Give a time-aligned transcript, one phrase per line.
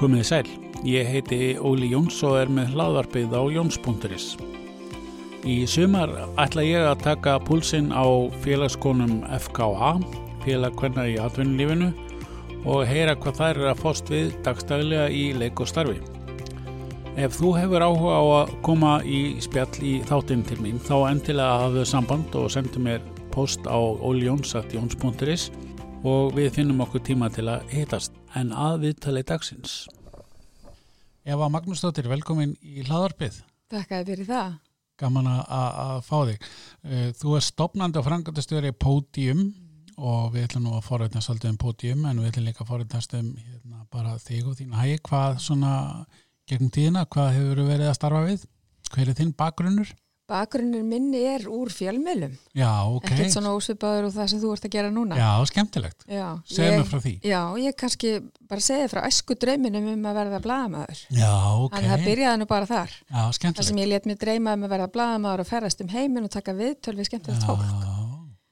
[0.00, 0.46] Komið sæl,
[0.88, 4.30] ég heiti Óli Jóns og er með hlaðvarpið á Jóns.is.
[5.44, 8.08] Í sumar ætla ég að taka púlsinn á
[8.40, 9.90] félagskonum FKA,
[10.46, 11.90] félagkvenna í atvinnulífinu
[12.64, 16.00] og heyra hvað þær er að fóst við dagstæðilega í leik og starfi.
[17.20, 21.66] Ef þú hefur áhuga á að koma í spjall í þáttinn til mín þá endilega
[21.66, 23.04] hafðu samband og sendu mér
[23.36, 25.50] post á ólijóns.jóns.is
[26.08, 29.84] og við finnum okkur tíma til að hitast en að viðtali dagsins.
[31.26, 33.40] Eva Magnúsdóttir, velkomin í hlaðarpið.
[33.70, 34.54] Takk að fyrir það.
[35.00, 36.46] Gaman að fá þig.
[36.84, 39.44] Eh, þú er stopnandi og frangandastjóri Pódium
[40.00, 43.16] og við ætlum nú að forveitna svolítið um Pódium en við ætlum líka að forveitnast
[43.16, 45.00] um hérna, bara þig og þín hægi.
[45.08, 45.72] Hvað svona
[46.50, 48.46] gegn tíðina, hvað hefur verið að starfa við?
[48.90, 49.92] Hver er þinn bakgrunnur?
[50.30, 52.36] Bakgrunnur minni er úr fjölmjölum.
[52.54, 53.08] Já, ok.
[53.10, 55.18] Ekkert svona ósvipaður og það sem þú ert að gera núna.
[55.18, 56.04] Já, skemmtilegt.
[56.06, 57.14] Segð mér frá því.
[57.26, 58.12] Já, ég kannski
[58.50, 61.00] bara segði frá æsku drauminum um að verða bladamæður.
[61.18, 61.32] Já,
[61.64, 61.74] ok.
[61.74, 62.94] Þannig að það byrjaði nú bara þar.
[63.00, 63.58] Já, skemmtilegt.
[63.62, 66.34] Það sem ég let mér dreyma um að verða bladamæður og ferðast um heiminn og
[66.36, 67.66] taka viðtöl við skemmtilegt fólk.
[67.66, 67.96] Já.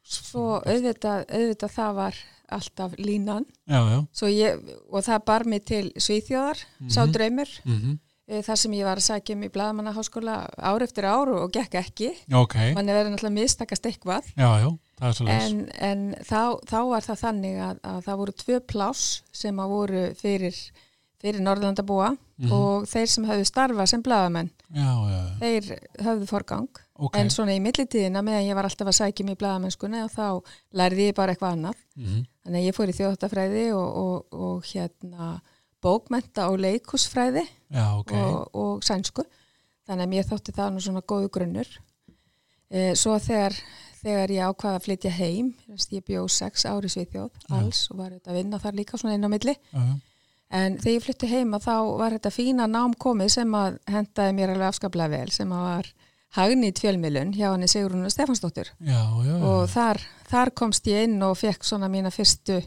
[0.09, 3.45] Svo auðvitað, auðvitað það var alltaf línan.
[3.69, 4.29] Já, já.
[4.33, 6.93] Ég, og það bar mig til Svíþjóðar, mm -hmm.
[6.95, 7.51] sá draumur.
[7.65, 7.99] Mm -hmm.
[8.29, 11.79] Eh, þar sem ég var að sækja um í Bladamannaháskóla ár eftir ár og gekk
[11.81, 12.75] ekki okay.
[12.77, 14.69] mann er verið náttúrulega mistakast eitthvað já, já,
[15.33, 19.73] en, en þá, þá var það þannig að, að það voru tvö plás sem að
[19.73, 20.61] voru fyrir,
[21.25, 22.53] fyrir Norðlandabúa mm -hmm.
[22.53, 24.53] og þeir sem höfðu starfað sem bladamenn
[25.41, 27.23] þeir höfðu forgang okay.
[27.23, 30.27] en svona í millitíðina meðan ég var alltaf að sækja um í bladamennskunni og þá
[30.77, 32.27] lærði ég bara eitthvað annað mm -hmm.
[32.45, 35.39] þannig að ég fór í þjóðhættafræði og, og, og hérna
[35.85, 38.19] bókmenta og leikusfræði Já, okay.
[38.19, 39.25] og, og sænsku
[39.89, 41.71] þannig að mér þótti það nú svona góðu grunnur
[42.71, 43.57] e, svo þegar,
[44.03, 48.35] þegar ég ákvaði að flytja heim ég bjóð sex ári sviðjóð alls og var auðvitað
[48.35, 49.87] að vinna þar líka svona inn á milli Já.
[50.61, 54.55] en þegar ég flytti heima þá var þetta fína nám komið sem að hendaði mér
[54.55, 55.93] alveg afskaplega vel sem að var
[56.37, 59.37] hagnýtt fjölmilun hjá henni Sigrun Stefansdóttir já, já, já.
[59.49, 62.59] og þar, þar komst ég inn og fekk svona mína fyrstu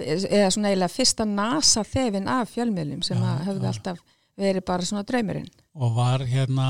[0.00, 4.00] eða svona eiginlega fyrsta nasa þefin af fjölmilum sem höfðu alltaf
[4.40, 5.50] verið bara svona draumurinn.
[5.76, 6.66] Og var hérna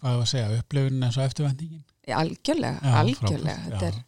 [0.00, 1.82] hvað er að segja, upplifun eins og eftirvendingin?
[2.10, 3.64] Algjörlega, algjörlega.
[3.66, 3.98] Þetta er,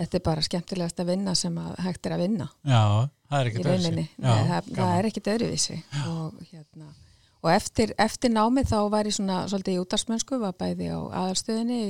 [0.00, 2.48] þetta er bara skemmtilegast að vinna sem að hægt er að vinna.
[2.62, 2.82] Já,
[3.28, 4.04] það er ekkert öðruvísi.
[4.22, 5.78] Nei, það, það er ekkert öðruvísi.
[6.12, 6.92] Og hérna
[7.42, 11.80] og eftir, eftir námið þá var ég svona svolítið í útarsmönsku, var bæði á aðalstöðinni
[11.82, 11.88] í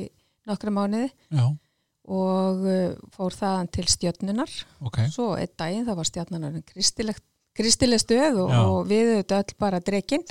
[0.49, 1.11] nokkra mánuði.
[1.31, 1.45] Já.
[2.03, 4.51] og uh, fór þaðan til stjörnunar
[4.83, 5.07] okay.
[5.13, 6.57] svo einn daginn það var stjörnunar
[7.55, 10.25] kristileg stöð og, og við auðvitað öll bara drekinn.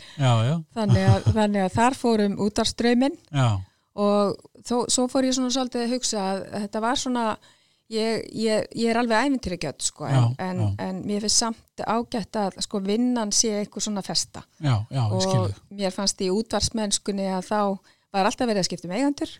[0.75, 3.17] Þannig, þannig að þar fórum útarströyminn
[4.01, 7.25] og þó, svo fór ég svona svolítið að hugsa að þetta var svona
[7.91, 10.67] Ég, ég, ég er alveg æfintir ekki öll sko, já, en, já.
[10.85, 15.91] en mér finnst samt ágætt að sko, vinnan sé eitthvað svona festa já, og mér
[15.91, 17.59] fannst í útvarsmennskunni að þá
[18.11, 19.31] var alltaf verið að skipta um eigandur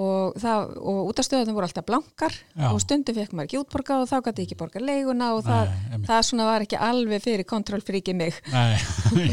[0.00, 2.36] og, og útastöðunum voru alltaf blankar
[2.70, 6.00] og stundum fekk maður ekki útborga og þá gæti ekki borga leiguna og það, Nei,
[6.08, 8.40] það svona var ekki alveg fyrir kontrollfríkið mig.
[8.54, 8.78] Nei,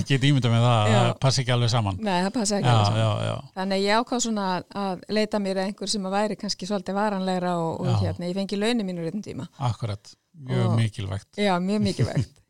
[0.01, 2.01] ekki dýmynda með það það passi ekki alveg saman.
[2.03, 3.49] Nei, það passi ekki alveg saman.
[3.55, 4.49] Þannig að ég ákváð svona
[4.83, 8.59] að leita mér einhver sem að væri kannski svolítið varanlegra og, og hérna, ég fengi
[8.59, 9.47] launum mínu réttum tíma.
[9.63, 10.15] Akkurat,
[10.51, 11.31] mjög mikilvægt.
[11.39, 12.39] Já, mjög mikilvægt.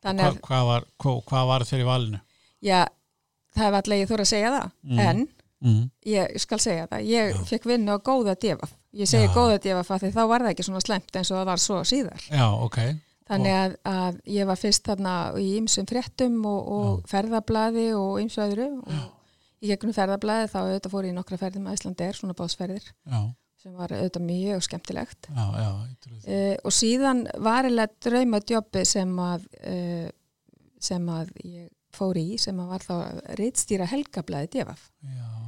[0.00, 2.18] Hva, Hvað var, hva, hva var þeirri valinu?
[2.64, 2.86] Já,
[3.52, 4.70] það er alltaf ég þóra að segja það.
[4.88, 5.00] Mm.
[5.04, 5.26] en
[5.60, 5.90] Mm.
[6.08, 7.40] ég skal segja það, ég Já.
[7.50, 9.34] fekk vinna á góða devaf, ég segi Já.
[9.34, 12.26] góða devaf því þá var það ekki svona slemt eins og það var svo síðar
[12.30, 12.94] Já, okay.
[13.28, 18.40] þannig að, að ég var fyrst þarna í ymsum fréttum og, og ferðablaði og ymsu
[18.46, 18.94] öðru og
[19.60, 22.86] í gegnum ferðablaði þá auðvitað fór ég nokkra ferðum að Íslandeir, svona básferðir
[23.60, 30.08] sem var auðvitað mjög skemmtilegt uh, og síðan var eða draumadjópi sem að uh,
[30.80, 32.96] sem að ég fór í sem að var þá
[33.40, 35.39] reittstýra helgablaði devaf já, já.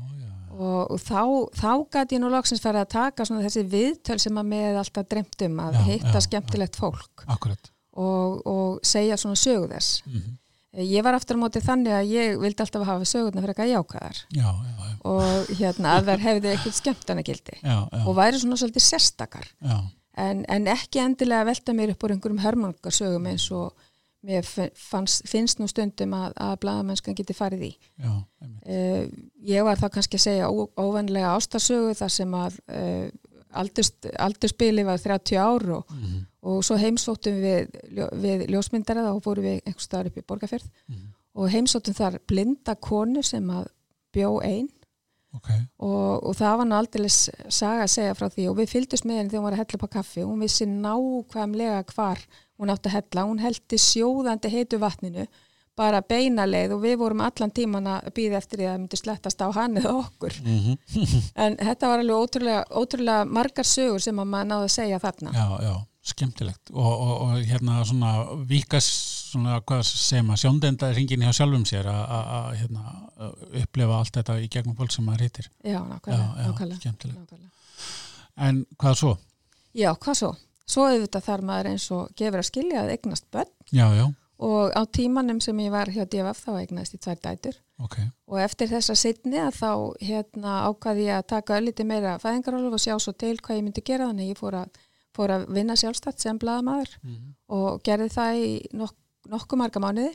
[0.53, 1.23] Og, og þá,
[1.57, 5.47] þá gæti ég nú loksins farið að taka þessi viðtöl sem að með alltaf dremt
[5.47, 7.25] um að já, hitta skemmtilegt fólk.
[7.93, 10.03] Og, og segja svona sögu þess.
[10.07, 10.39] Mm -hmm.
[10.89, 14.19] ég var aftur á móti þannig að ég vildi alltaf hafa sögurna fyrir eitthvað jákaðar
[15.05, 17.59] og hérna að þær hefði eitthvað skemmtana gildi
[18.07, 19.47] og væri svona svolítið sérstakar.
[20.17, 23.73] En, en ekki endilega velta mér upp úr einhverjum hörmangarsögum eins og
[24.23, 29.05] mér fannst, finnst nú stundum að, að bladamennskan geti farið í Já, uh,
[29.49, 33.07] ég var þá kannski að segja ó, óvenlega ástarsögu þar sem að uh,
[33.53, 36.21] aldurspili var 30 ár og, mm -hmm.
[36.49, 37.75] og svo heimsóttum við,
[38.23, 41.09] við ljósmyndarað og fórum við einhver staðar upp í Borgarfjörð mm -hmm.
[41.35, 43.67] og heimsóttum þar blinda konu sem að
[44.13, 44.71] bjó einn
[45.37, 45.61] okay.
[45.79, 49.17] og, og það var nú aldrei saga að segja frá því og við fylgdust með
[49.17, 52.19] henni þegar hún var að hella upp á kaffi hún vissi nákvæmlega hvar
[52.61, 55.27] hún átti að hella, hún heldi sjóðandi heitu vatninu
[55.79, 59.41] bara beinaleið og við vorum allan tíman að býða eftir því að það myndi slettast
[59.41, 61.23] á hann eða okkur mm -hmm.
[61.45, 65.33] en þetta var alveg ótrúlega, ótrúlega margar sögur sem að maður náði að segja þarna
[65.33, 65.75] Já, já,
[66.13, 68.13] skemmtilegt og, og, og hérna svona
[68.45, 68.91] vikas
[69.33, 72.83] svona hvað segir maður, sjóndenda ringin hjá sjálfum sér að hérna,
[73.63, 77.49] upplefa allt þetta í gegnum fólk sem maður hittir Já, nákvæmlega, já, já, nákvæmlega.
[78.37, 79.19] En hvað svo?
[79.77, 80.37] Já, hvað svo?
[80.67, 83.53] Svo auðvitað þar maður eins og gefur að skilja að eignast börn.
[83.71, 84.07] Já, já.
[84.43, 87.59] Og á tímanum sem ég var hjá DFF þá eignast ég tvær dætur.
[87.83, 88.05] Okay.
[88.31, 89.71] og eftir þessa sittni að þá
[90.07, 93.83] hérna, ákvaði ég að taka ölliti meira fæðingarólu og sjá svo til hvað ég myndi
[93.83, 94.79] gera þannig ég fór að,
[95.17, 97.33] fór að vinna sjálfstætt sem blaðamadur mm -hmm.
[97.59, 98.95] og gerði það í nok
[99.33, 100.13] nokkuð marga mánuði.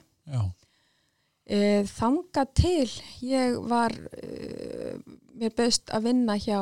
[1.48, 2.90] E, þanga til
[3.24, 4.96] ég var e,
[5.36, 6.60] mér böst að vinna hjá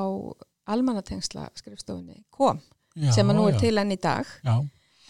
[0.65, 2.61] almanatengsla skrifstofunni kom
[2.95, 3.59] já, sem að nú er já.
[3.59, 4.55] til enn í dag já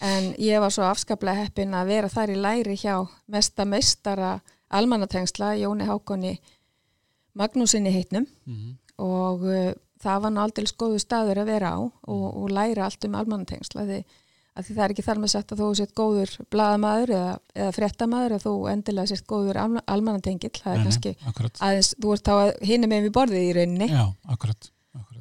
[0.00, 2.98] en ég var svo afskaplega heppin að vera þar í læri hjá
[3.32, 4.36] mesta meistara
[4.76, 6.36] almannatengsla Jóni Hákonni
[7.36, 8.76] Magnúsinni heitnum mm -hmm.
[8.98, 9.72] og uh,
[10.02, 13.84] það var ná aldrei skoðu staður að vera á og, og læra allt um almannatengsla
[13.84, 14.04] því
[14.56, 18.32] að það er ekki þar með sagt að þú sett góður blaðamaður eða, eða frettamæður
[18.32, 21.58] eða þú endilega sett góður alma, almannatengill það er Nei, kannski akkurat.
[21.60, 24.70] aðeins, þú ert þá hinni með við borðið í rauninni Já, akkurat.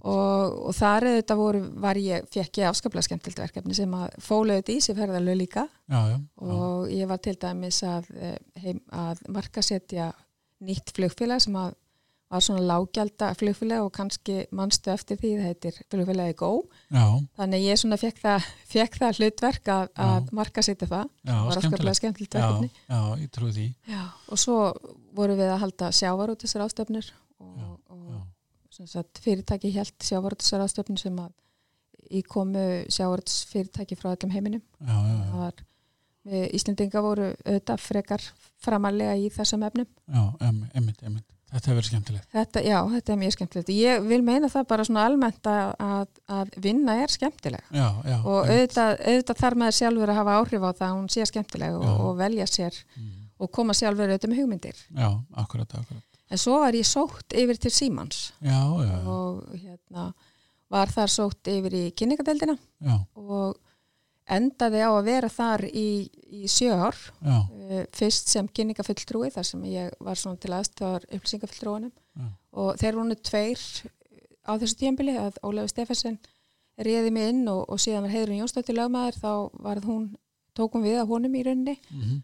[0.05, 4.75] Og, og þar auðvitað voru, var ég, fekk ég afskaplega skemmtilt verkefni sem að fólaðið
[4.75, 5.65] í sig ferðalög líka.
[5.89, 10.11] Já, já, og ég var til dæmis að, eh, heim, að markasetja
[10.65, 11.73] nýtt flugfélag sem að
[12.35, 16.51] var svona lággjálta flugfélag og kannski mannstu eftir því það heitir flugfélagi GO.
[16.89, 17.05] Já,
[17.37, 21.11] þannig ég svona fekk það, fekk það hlutverk að, að markasetja það.
[21.29, 22.71] Var afskaplega Já, verkefni.
[22.89, 23.67] Já, ég trúi því.
[23.93, 24.59] Já, og svo
[25.15, 27.74] vorum við að halda sjávarútisar ástöfnir og, Já, og
[29.23, 31.31] fyrirtæki held sjávarútisar ástöfnir sem að
[32.11, 35.53] í komu sjávarútis fyrirtæki frá öllum heiminum Já, já, já, var,
[36.25, 38.23] Íslendinga voru auðvitað frekar
[38.65, 41.25] framalega í þessum efnum já, em- einmitt, einmitt.
[41.55, 42.25] Þetta hefur verið skemmtilegt.
[42.33, 46.09] þetta, já, þetta er mjög skemmtilegt ég vil meina það bara svona almennt að, að,
[46.65, 48.17] vinna er skemmtileg Já, já.
[48.25, 51.77] og auðvitað, auðvitað þarf maður sjálfur að hafa áhrif á það að hún sé skemmtileg
[51.77, 53.13] og, og velja sér Mm.
[53.39, 55.09] og koma sjálfur auðvitað með hugmyndir Já,
[55.45, 56.14] akkurat, akkurat.
[56.35, 58.31] En svo var ég sótt yfir til Símans.
[58.43, 60.09] Já, já, og hérna
[60.73, 62.57] var þar sótt yfir í kynningadeldina
[63.15, 63.55] og
[64.25, 69.45] endaði á að vera þar í, í sjö ár já, uh, fyrst sem kynningafulltrúi þar
[69.45, 71.93] sem ég var svona til aðstofar upplýsingafulltrúanum
[72.55, 73.61] og þeir voru nú tveir
[74.45, 76.17] á þessu tíambili að Ólafur Stefensen
[76.81, 79.31] réði mig inn og, og síðan var Heiðrun Jónsdóttir lögmaður þá
[79.63, 80.07] var hún,
[80.57, 81.75] tókum við að honum í rauninni.
[81.91, 82.17] Mhm,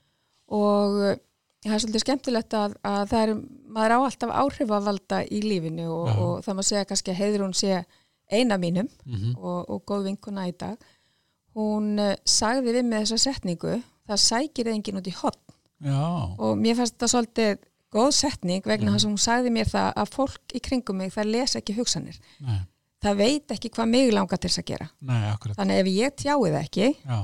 [0.51, 1.13] og uh,
[1.65, 3.33] það er svolítið skemmtilegt að, að það er,
[3.75, 6.15] maður á alltaf áhrifavalda í lífinu og, Já.
[6.25, 7.83] og það maður segja kannski að Heiðrun sé
[8.31, 10.77] eina mínum mhm, og, og góð vinkuna í dag.
[11.57, 13.73] Hún uh, sagði við með þessa setningu
[14.07, 15.99] það sækir enginn út í hotn já,
[16.39, 17.57] og mér fannst þetta svolítið
[17.91, 18.95] góð setning vegna Mhm.
[18.95, 22.17] þess að hún sagði mér það að fólk í kringum mig það lesa ekki hugsanir.
[22.39, 22.59] Nei,
[23.03, 24.87] það veit ekki hvað mig langar til þess að gera.
[25.01, 27.19] Nei, þannig ef ég tjái það ekki já,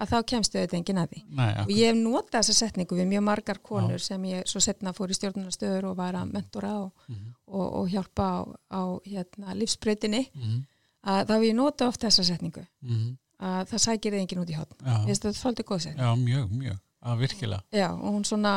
[0.00, 1.22] að þá kemstu auðvitað enginn að því.
[1.36, 4.92] Nei, og ég hef notað þessa setningu við mjög margar konur sem ég svo setna
[4.96, 8.38] fór í stjórnunastöður og var að mentora og, mhm, og, og hjálpa á,
[8.72, 10.60] á hérna, lífsbreytinni mhm,
[11.04, 12.64] að þá hef ég notað oft þessa setningu.
[12.86, 13.10] Mhm,
[13.40, 16.06] að það sækir þið enginn út í hotn já, Ég finnst þetta svolítið góð setning.
[16.06, 18.54] Já, mjög, mjög, að virkilega, Já, og hún svona,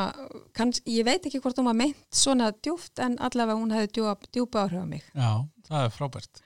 [0.52, 4.28] kanns, ég veit ekki hvort hún var meint svona djúft en allavega hún hefði djúpa,
[4.32, 5.06] djúpa áhrif á mig.
[5.14, 5.30] já,
[5.68, 6.42] það er frábært.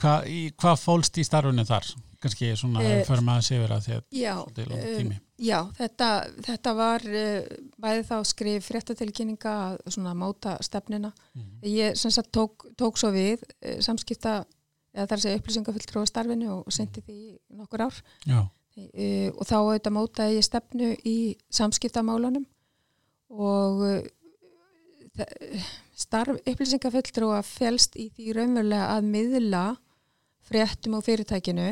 [0.00, 1.86] Hvað, í, hvað fólst í starfunni þar?
[2.24, 5.18] Kannski svona, Eh, uh, fyrir maður að að að Já, þetta tími.
[5.38, 6.08] já þetta,
[6.46, 7.44] þetta var uh,
[7.84, 11.12] bæði þá skrif fréttatilkynninga að svona móta stefnina.
[11.34, 14.44] Mhm, Ég sem sagt tók, tók svo við uh, samskipta,
[14.94, 17.18] eða þar að segja upplýsingafulltrúa starfinu og sendi því
[17.60, 21.16] nokkur ár Já, uh, og þá auðvitað mótaði ég stefnu í
[21.52, 22.46] samskiptamálunum
[23.30, 24.02] og uh,
[25.94, 29.64] starf upplýsingafulltrúa felst í því raunverulega að miðla
[30.44, 31.70] fréttum og fyrirtækinu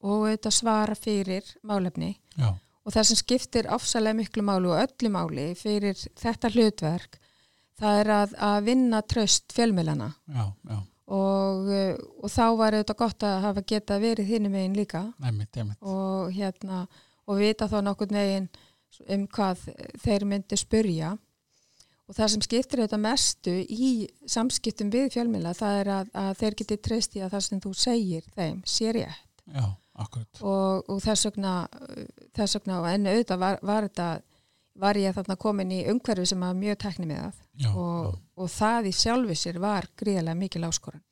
[0.00, 2.14] og auðvitað svara fyrir málefni.
[2.36, 7.20] Já, og það sem skiptir afsalega miklu máli og öllu máli fyrir þetta hlutverk
[7.80, 10.46] það er að, að vinna tröst já,
[11.10, 15.04] og, uh, og þá var auðvitað gott að hafa getað verið hinnum megin líka.
[15.18, 16.84] Nefnitt, nefnitt, og hérna
[17.30, 18.48] og vita þá nokkurn veginn
[19.10, 19.68] um hvað
[20.02, 21.14] þeir myndi spurja
[22.10, 23.90] og það sem skiptir þetta mestu í
[24.28, 27.74] samskiptum við fjölmila það er að, að þeir geti treyst í að það sem þú
[27.78, 29.28] segir þeim sé rétt.
[29.50, 29.64] Já,
[30.02, 31.54] akkurat, og, og þess vegna
[32.36, 34.08] þess vegna og enn auðvitað var, var þetta
[34.80, 38.20] var ég þarna komin í umhverfi sem var mjög tekni með það já, og, já,
[38.42, 41.02] og það í sjálfu sér var gríðarlega mikil áskoran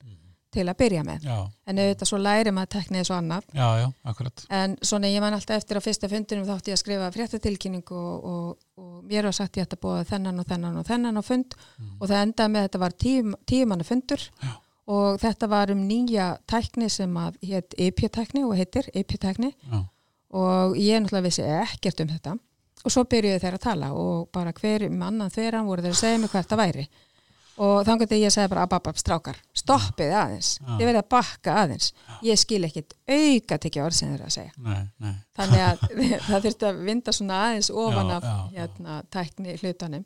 [0.54, 1.24] til að byrja með.
[1.28, 1.36] Já,
[1.68, 3.48] en auðvitað svo læri maður teknið svo annað.
[3.52, 4.44] Já, já, akkurat.
[4.58, 8.24] En svona ég man alltaf eftir á fyrsta fundinum þátti ég að skrifa fréttatilkynningu og,
[8.32, 11.22] og, og mér var sagt ég ætti að búa þennan og þennan og þennan á
[11.26, 11.58] fund
[11.98, 14.50] og það endaði með að þetta var tíum, tíumanna fundur Já.
[14.96, 19.80] og þetta var um nýja tækni sem að hétt EP-tækni og heitir EP-tækni já,
[20.32, 22.38] og ég náttúrulega vissi ekkert um þetta.
[22.86, 26.00] Og svo byrjuðu þeir að tala og bara hver um annan þeirra voru þeir að
[26.00, 26.84] segja mig hvert það væri
[27.58, 30.50] og þannig að ég segi bara ababab strákar, stoppið aðeins.
[30.60, 30.72] Já.
[30.78, 31.90] ég verði að bakka aðeins.
[32.26, 34.52] Ég skil ekkit auka tekja orð sem þeir eru að segja.
[34.64, 35.14] Nei, nei.
[35.38, 35.84] Þannig að
[36.28, 40.04] það þurfti að vinda svona aðeins ofan af hérna, tækni hlutanum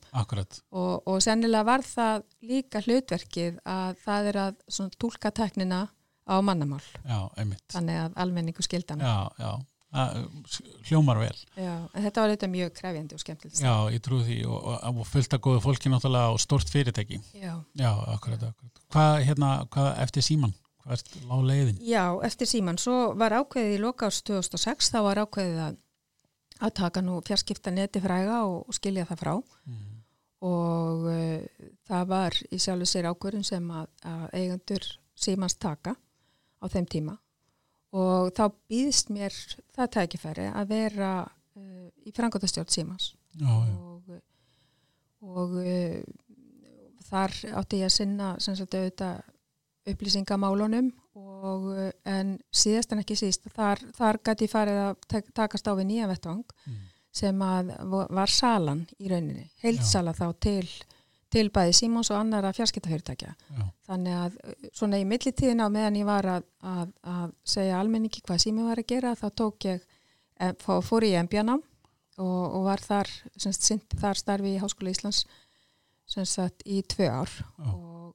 [0.70, 4.62] og, og sennilega var það líka hlutverkið að það er að
[5.00, 5.84] tólka tæknina
[6.22, 6.82] á mannamál.
[7.02, 7.28] Já,
[7.74, 9.52] þannig að almenningu skildan já, já,
[9.92, 11.36] hljómar vel.
[11.56, 15.00] Já, en þetta var auðvitað mjög krefjandi og skemmtilegt já, ég trúi því og, og,
[15.02, 17.20] og fullt að góðu fólki náttúrulega og stort fyrirtæki.
[17.36, 17.52] Já.
[17.76, 18.82] já, akkurat, akkurat.
[18.94, 21.82] Hvað, hérna, hvað eftir síman, hvað er lág leiðin?
[21.84, 25.76] Já, eftir síman, svo var ákveðið í loka árs 2006, þá var ákveðið að,
[26.62, 29.34] að taka nú fjarskipta neti fræga og, og skilja það frá.
[29.68, 29.88] Mm.
[30.42, 36.64] og uh, það var í sjálfu sér ákveðin sem að, að eigendur símans taka á
[36.72, 37.18] þeim tíma
[37.92, 39.34] og þá býðst mér
[39.76, 43.10] það tækifæri að vera uh, í frangotastjórn símans.
[43.36, 44.22] Já, já, og,
[45.22, 46.00] og uh,
[47.10, 49.22] þar átti ég að sinna sagt auðvitað
[49.92, 55.68] upplýsingamálunum og uh, en síðast en ekki síst þar, þar gæti ég farið að takast
[55.68, 56.80] á við nýja vettvang Mm.
[57.12, 57.72] sem að
[58.16, 60.68] var salan í rauninni heilsala þá til,
[61.32, 63.32] til bæði Simons og annara fjarskiptafyrirtækja.
[63.88, 68.20] Þannig að uh, svona í millitíðina á meðan ég var að, að, að segja almenningi
[68.26, 69.84] hvað Simi var að gera þá tók ég,
[70.40, 71.62] eh, fó- fór ég í MBA-nám
[72.20, 73.08] og, og var þar
[73.40, 73.70] semst
[74.00, 75.22] þar starfi í Háskóla Íslands
[76.12, 77.30] sem sagt í tvö ár.
[77.64, 78.10] Og,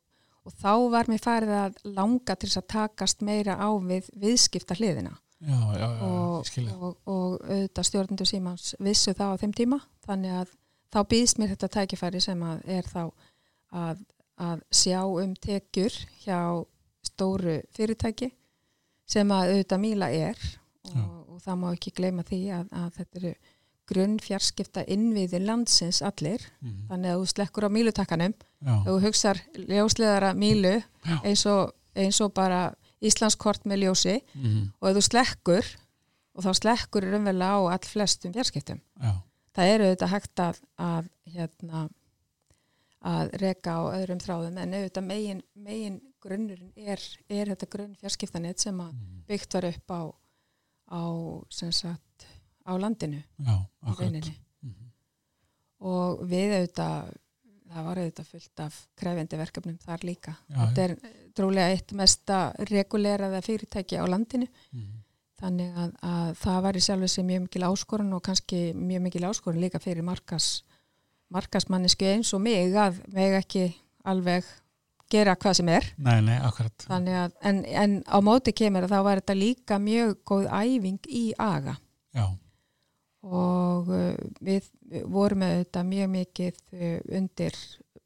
[0.46, 4.78] og þá var mér farið að langa til þess að takast meira á við viðskipta
[4.78, 6.48] hliðina já, já, já, og,
[6.78, 10.54] og, og auðvitað stjórnendur símans vissu það á þeim tíma þannig að
[10.94, 13.04] þá býðst mér þetta tækifæri sem að er þá
[13.76, 14.02] að,
[14.40, 16.40] að sjá um tekjur hjá
[17.06, 18.32] stóru fyrirtæki
[19.08, 20.40] sem að auðvitað Míla er
[20.94, 23.36] og, og það má ekki gleyma því að, að þetta eru
[23.88, 26.88] grunn fjarskipta innviði landsins allir mm.
[26.90, 28.36] þannig að þú slekkur á Mílutakkanum
[28.74, 30.76] og þú hugsar ljósleðara Mílu
[31.22, 32.68] eins og, eins og bara
[33.04, 34.64] Íslandskort með ljósi mm.
[34.82, 35.72] og ef þú slekkur
[36.38, 38.82] og þá slekkur er umverulega á all flestum fjarskiptum.
[39.02, 39.12] já,
[39.58, 41.80] Það eru auðvitað hægt að, að, hérna,
[43.10, 48.62] að reka á öðrum þráðum en auðvitað megin, megin grunnurinn er, er þetta grunn fjarskiptanett
[48.62, 49.24] sem að mm.
[49.30, 50.02] byggt var upp á,
[50.94, 51.04] á,
[51.74, 52.28] sagt,
[52.70, 53.56] á landinu já,
[53.98, 54.36] rauninni.
[54.66, 54.92] Mhm.
[55.88, 57.10] Og við auðvitað,
[57.74, 60.38] það var auðvitað fullt af krefendi verkefnum þar líka.
[60.50, 60.96] Já, þetta er
[61.38, 65.04] trúlega eitt mesta reguleraða fyrirtæki á landinu Mhm.
[65.38, 69.26] Þannig að, að það var í sjálfu sig mjög mikil áskorun og kannski mjög mikil
[69.30, 70.64] áskorun líka fyrir markas,
[71.34, 73.68] markasmannisku eins og mig að meg ekki
[74.08, 74.48] alveg
[75.12, 75.86] gera hvað sem er.
[76.02, 76.88] nei, nei, akkurat.
[76.90, 81.24] Að, en, en á móti kemur að þá var þetta líka mjög góð æfing í
[81.38, 81.78] aga.
[82.18, 82.28] Já,
[83.28, 84.68] og uh, við
[85.10, 87.56] vorum með þetta mjög mikið uh, undir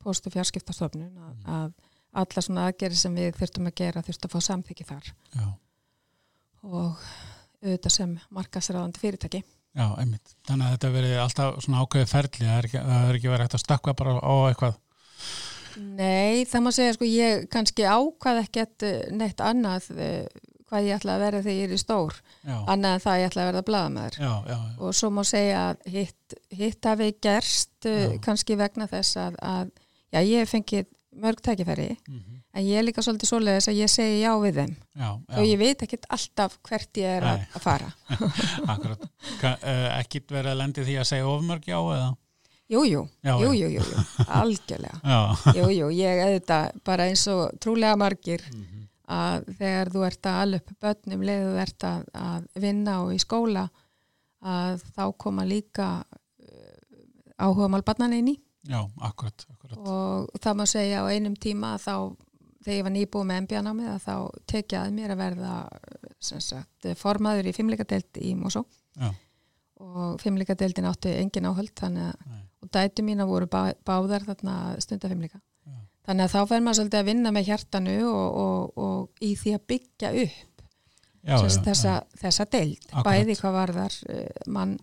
[0.02, 1.74] post- og fjarskiptastofnun að, að
[2.22, 5.12] alla svona aðgerið sem við þurftum að gera þurftum að fá samþykki þar.
[5.36, 5.46] Já,
[6.68, 7.02] og
[7.62, 9.44] auðvitað sem markasræðandi fyrirtæki.
[9.78, 10.36] já, einmitt.
[10.48, 12.46] Þannig að þetta verið alltaf svona ákveðið ferli.
[12.46, 12.86] Það er ekki,
[13.18, 14.80] ekki verið hægt að stakka bara á eitthvað.
[15.82, 20.26] Nei, það má segja sko ég kannski ákvað ekkert eh, neitt annað eh,
[20.72, 23.22] hvað ég ætla að vera þegar ég er í stór já, annað en það að
[23.22, 27.10] ég ætla að verða blaðamæður já, já, og svo má segja að hitt, hitt hafi
[27.24, 27.98] gerst Já.
[28.24, 32.38] kannski vegna þess að, að ég hef fengið mörg tækifæri Mhm.
[32.54, 34.76] en ég er líka svolítið svoleiðis að ég segi já við þeim.
[34.96, 37.48] Já, og ég veit ekkert alltaf hvert ég er að, Nei.
[37.56, 37.94] að fara.
[38.74, 39.06] Akkurat.
[39.42, 42.16] Ka, uh, ekkit verið að lendi því að segja ofmörg já eða?
[42.72, 43.82] Jú, jú, Já, jú, jú, jú,
[44.42, 45.02] algjörlega.
[45.04, 48.88] Já, Jú, jú, ég auðvitað bara eins og trúlega margir Mhm.
[49.12, 53.70] að þegar þú ert að alveg leðu þú ert að, að vinna og í skóla
[54.42, 56.04] að þá koma líka
[57.42, 58.38] áhuga mál barnan inn í.
[58.70, 59.88] Já, akkurat, akkurat.
[59.88, 61.96] og það má segja á einum tíma að þá
[62.62, 64.16] þegar ég var nýbúið með MBA-námið að þá
[64.54, 65.56] tekja að mér að verða
[66.22, 68.66] sagt, formaður í fimmleikadelt í Mosó
[69.00, 69.10] Já.
[69.82, 75.76] og fimmleikadeltin áttu engin áhöld þannig að og dætu mína voru bá, báðar Já.
[76.06, 79.56] þannig að þá fer maður svolítið að vinna með hjartanu og, og, og í því
[79.58, 80.64] að byggja upp
[81.22, 83.10] já, sem já, þessa, þessa deild Akkurat.
[83.10, 84.24] bæði hvað varðar uh,
[84.54, 84.78] mann,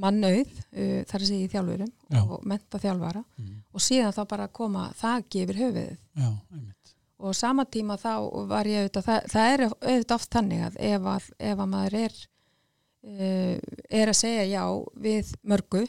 [0.00, 2.20] mannauð uh, þar að segja í þjálfurum Já.
[2.20, 3.54] og menta þjálfara mm.
[3.74, 5.96] og síðan þá bara koma þakki yfir höfuðið.
[6.20, 6.30] Já,
[7.20, 8.12] og sama tíma þá
[8.48, 11.96] var ég auðvitað, það, það er auðvitað oft þannig að ef að, ef að maður
[12.00, 13.56] er uh,
[14.00, 14.62] er að segja já
[15.06, 15.84] við mörgu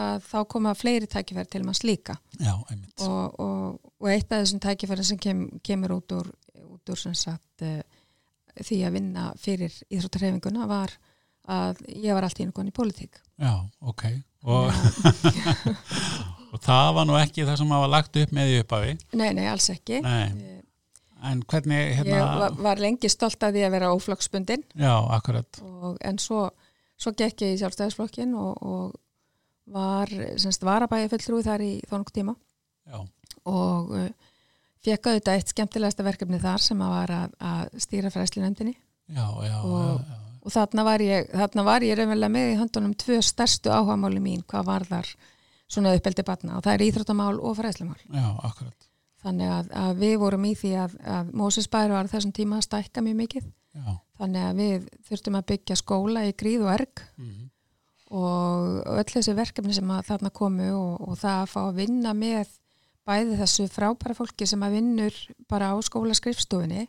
[0.00, 2.14] að þá koma fleiri tækifæri til manns líka.
[2.38, 6.28] Já, og, og, og eitt af þessum tækifæri sem kem, kemur út úr,
[6.70, 7.80] út úr sagt uh,
[8.60, 10.94] því að vinna fyrir íþróttarhefinguna var
[11.48, 13.20] að ég var allt í einhvern í pólitík.
[13.40, 14.04] Já, ok.
[14.44, 14.72] Og,
[16.52, 18.96] og það var nú ekki það sem hafa lagt upp með í upphafi?
[19.20, 20.00] Nei, nei, alls ekki.
[20.04, 20.58] Nei.
[21.30, 24.64] en hvernig Ég hérna, var, var lengi stolt að því að vera óflokksbundin.
[24.80, 25.60] Já, akkurat.
[25.66, 26.46] Og, en svo,
[27.00, 28.94] svo gekk ég í sjálfstæðisflokkin og, og
[29.70, 32.34] var semst varabæði fulltrúi þar í þónung tíma.
[32.90, 33.02] Já,
[33.50, 34.08] og uh,
[34.84, 39.26] fekk auðvitað eitt skemmtilegasta verkefni þar sem að var að, að stýra fræsli nefndinni já,
[39.44, 40.18] já, Og- já, já.
[40.40, 44.44] Og þarna var ég, þarna var ég raunverulega með í höndunum tvö stærstu áhugamáli mín
[44.48, 45.10] hvað var þar
[45.70, 48.86] svona uppeldi batna og það er íþróttamál og fræslimál já, akkurat.
[49.20, 53.02] Þannig að, að við vorum í því að, að Mósesbæri var þessum tíma að stækka
[53.04, 53.50] mjög mikið.
[53.76, 57.02] Já, þannig að við þurftum að byggja skóla í gríð og erg.
[57.20, 57.50] Mm.
[58.10, 62.48] og öll þessi verkefni sem þarna komu og, og það að fá að vinna með
[63.06, 65.20] bæði þessu frábæra fólki sem að vinnur
[65.50, 66.88] bara á skólaskrifstofinni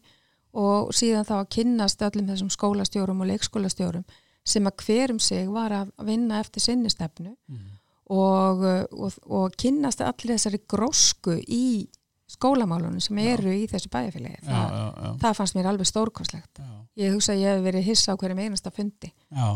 [0.53, 4.03] og síðan þá að kynnast öllum þessum skólastjórum og leikskólastjórum
[4.45, 7.77] sem að hverum sig var að vinna eftir sinni stefnu Mm.
[8.11, 11.87] og, og, og kynnast allir þessari grósku í
[12.31, 14.39] skólamálunum sem eru í þessu bæjarfélagi.
[14.41, 16.59] já, Það, já, já, það fannst mér alveg stórkostlegt.
[16.59, 16.77] já.
[16.97, 19.11] Ég hugsa að ég hef verið hissa á hverjum einasta fundi.
[19.31, 19.47] Já,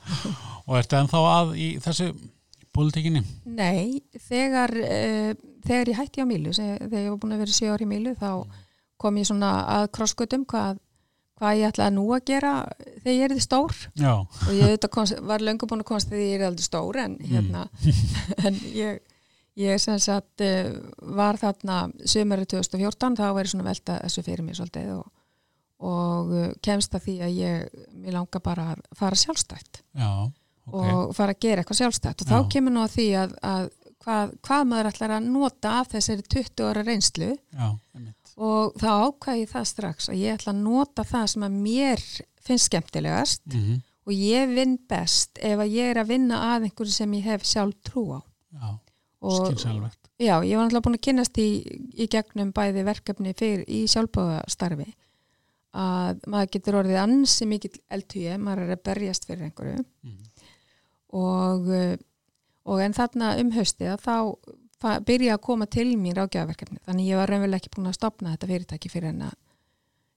[0.66, 2.08] og ertu ennþá að í þessu
[2.74, 3.22] pólitíkinni?
[3.46, 5.30] Nei, þegar, uh,
[5.66, 8.14] þegar ég hætti á Mílu, þegar ég var búin að vera 7 ári í Mílu,
[8.18, 8.30] þá
[9.00, 10.78] kom ég svona að krosskutum hvað,
[11.38, 12.52] hvað ég ætlaði nú að gera
[13.02, 13.74] þegar ég er þið stór.
[14.00, 17.18] Já, og ég komst, var löngu búin að komast þegar ég er aldrei stór en
[17.24, 17.66] hérna
[18.46, 19.02] en ég,
[19.60, 20.70] ég sem sagt uh,
[21.18, 25.12] var þarna sömari 2014 þá verið svona velta þessu fyrir mig svolítið og,
[25.84, 30.10] og uh, kemst að því að ég, mér langar bara að fara sjálfstætt já,
[30.70, 30.74] ok.
[30.74, 32.22] og fara að gera eitthvað sjálfstætt.
[32.22, 32.34] Og Já.
[32.36, 33.72] þá kemur nú að því að, að
[34.04, 37.66] hvað, hvað maður ætlar að nota af þessari 20 ára reynslu Já,
[37.96, 41.58] einmitt og þá ákvæði ég það strax að ég ætla að nota það sem að
[41.66, 42.06] mér
[42.44, 46.94] finnst skemmtilegast mm og ég vinn best ef að ég er að vinna að einhverju
[46.94, 48.20] sem ég hef sjálf trú á.
[48.54, 48.68] Já,
[49.24, 51.48] og skilsælvegt já, ég var náttúrulega búin að kynast í,
[51.96, 54.90] í gegnum bæði verkefni fyrir í sjálfbóðastarfi
[55.74, 59.80] að maður getur orðið ansi mikill eldhugi, maður er að berjast fyrir einhverju.
[60.06, 60.20] Mm.
[61.18, 61.96] og, uh,
[62.70, 64.14] og en þarna um haustið þá
[65.08, 68.50] byrja að koma til mín ráðgjafaverkefni þannig ég var raunverulega ekki búin að stopna þetta
[68.50, 69.38] fyrirtæki fyrir en, að,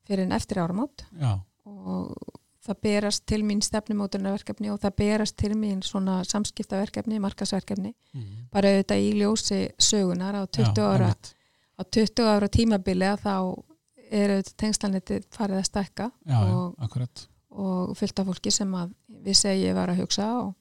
[0.09, 1.05] fyrir en eftir áramót.
[1.21, 7.93] Já, og það berast til mín stefnumótunarverkefni og það berast til mín svona samskiptaverkefni, markasverkefni
[7.93, 8.27] mm.
[8.51, 11.31] bara auðvitað í ljósi sögunar á 20 Já, ára einmitt.
[11.79, 13.35] á 20 ára tímabili að þá
[14.07, 16.09] er auðvitað tengslanetið farið að stekka
[16.41, 16.75] og,
[17.55, 18.91] og fullt af fólki sem að
[19.27, 20.51] við segi var að hugsa og,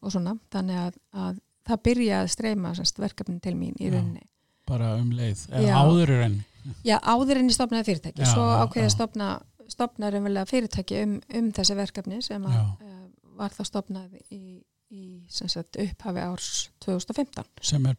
[0.00, 1.40] og svona, þannig að, að
[1.70, 4.26] það byrja að streyma semst, verkefni til mín í rauninni.
[4.70, 6.38] bara um leið, eða áður en
[6.84, 9.28] Já, áður en ég stopnaði fyrirtæki, Já, svo ákveði að stopna,
[9.72, 10.10] stopna
[10.50, 13.06] fyrirtæki um, um þessi verkefni sem að, uh,
[13.40, 14.60] var þá stopnað í,
[14.92, 16.50] í sagt, upphafi árs
[16.84, 17.96] 2015 sem er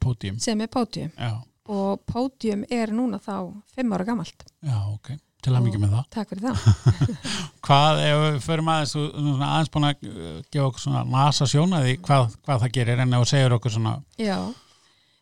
[0.62, 0.70] er
[1.18, 1.32] Já,
[1.74, 3.36] og Pódium er núna þá
[3.74, 4.46] fimm ára gamalt.
[4.62, 6.08] já, ok, til að mikið með það.
[6.16, 7.14] Takk fyrir það.
[7.68, 12.36] Hvað, ef við förum aðeins aðeins búin að uh, gefa okkur svona nasa sjónaði hvað,
[12.46, 13.94] hvað það gerir en ef þú segir okkur svona.
[14.22, 14.38] Já,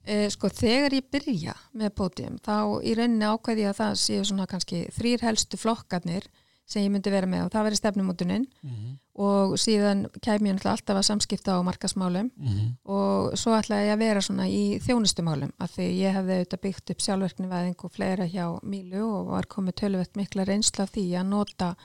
[0.04, 4.30] e, sko þegar ég byrja með Pódium þá í rauninni ákveði ég að það séu
[4.30, 6.30] svona kannski þrýr helstu flokkarnir
[6.70, 10.96] sem ég myndi vera með og það veri stefnumótunin mm og síðan kæmi ég alltaf
[10.96, 12.68] að samskipta á markasmálum -hmm.
[12.88, 16.90] og svo ætlaði ég að vera svona í þjónustumálum af því ég hefði auðvitað byggt
[16.90, 21.26] upp sjálfverkni væðing og fleira hjá Mílu og var komið tölvett mikla reynsla því að
[21.28, 21.76] nota,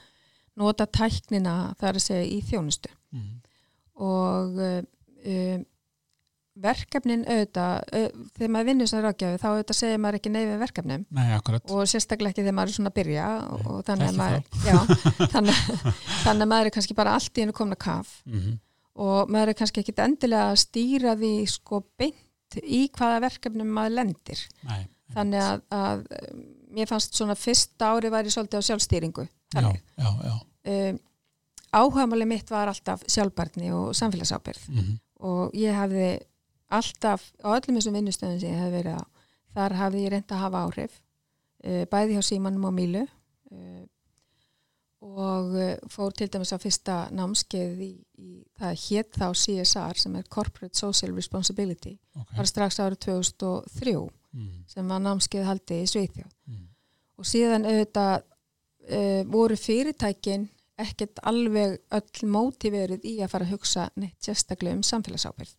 [0.56, 2.90] nota tæknina þar að segja í þjónustu.
[3.10, 3.40] Mm
[3.94, 4.82] og uh,
[5.26, 5.64] um,
[6.54, 11.06] verkefnin auðvitað, uh, þegar maður vinnur sem ráðgjafi þá auðvitað segir maður ekki neyfi verkefnum.
[11.14, 11.24] Nei,
[11.74, 14.76] og sérstaklega ekki þegar maður er svona að byrja og, og þannig, að maður, já,
[15.34, 15.64] þannig,
[16.22, 18.14] þannig að maður er kannski bara allt í hennu komin að kaf.
[18.28, 18.60] Mm
[18.94, 23.96] og maður er kannski ekkit endilega að stýra því sko beint í hvaða verkefnum maður
[23.98, 24.42] lendir.
[24.68, 24.84] Nei,
[25.16, 26.44] þannig að, að um,
[26.76, 29.66] mér fannst svona fyrsta ári væri svolítið á sjálfstýringu já,
[30.64, 31.00] Um,
[31.74, 36.08] áhugamáli mitt var alltaf sjálfbarni og samfélagsábyrð mm og ég hafði
[36.72, 39.04] alltaf á öllum þessum vinnustöðum sem ég hef verið á
[39.54, 40.94] þar hafði ég reynd að hafa áhrif
[41.64, 43.84] uh, bæði hjá Símanum og Mílu uh,
[45.04, 50.18] og uh, fór til dæmis á fyrsta námskeið í, í það hétt þá CSR sem
[50.18, 52.38] er Corporate Social Responsibility okay.
[52.38, 54.54] var strax árið 2003 mm.
[54.74, 56.64] sem var námskeið haldi í Svíþjóð mm.
[57.20, 60.48] og síðan auðvitað uh, voru fyrirtækin
[60.80, 65.52] ekkert alveg öll mótiverið í að fara að hugsa neitt sérstaklega um samfélagsábyrð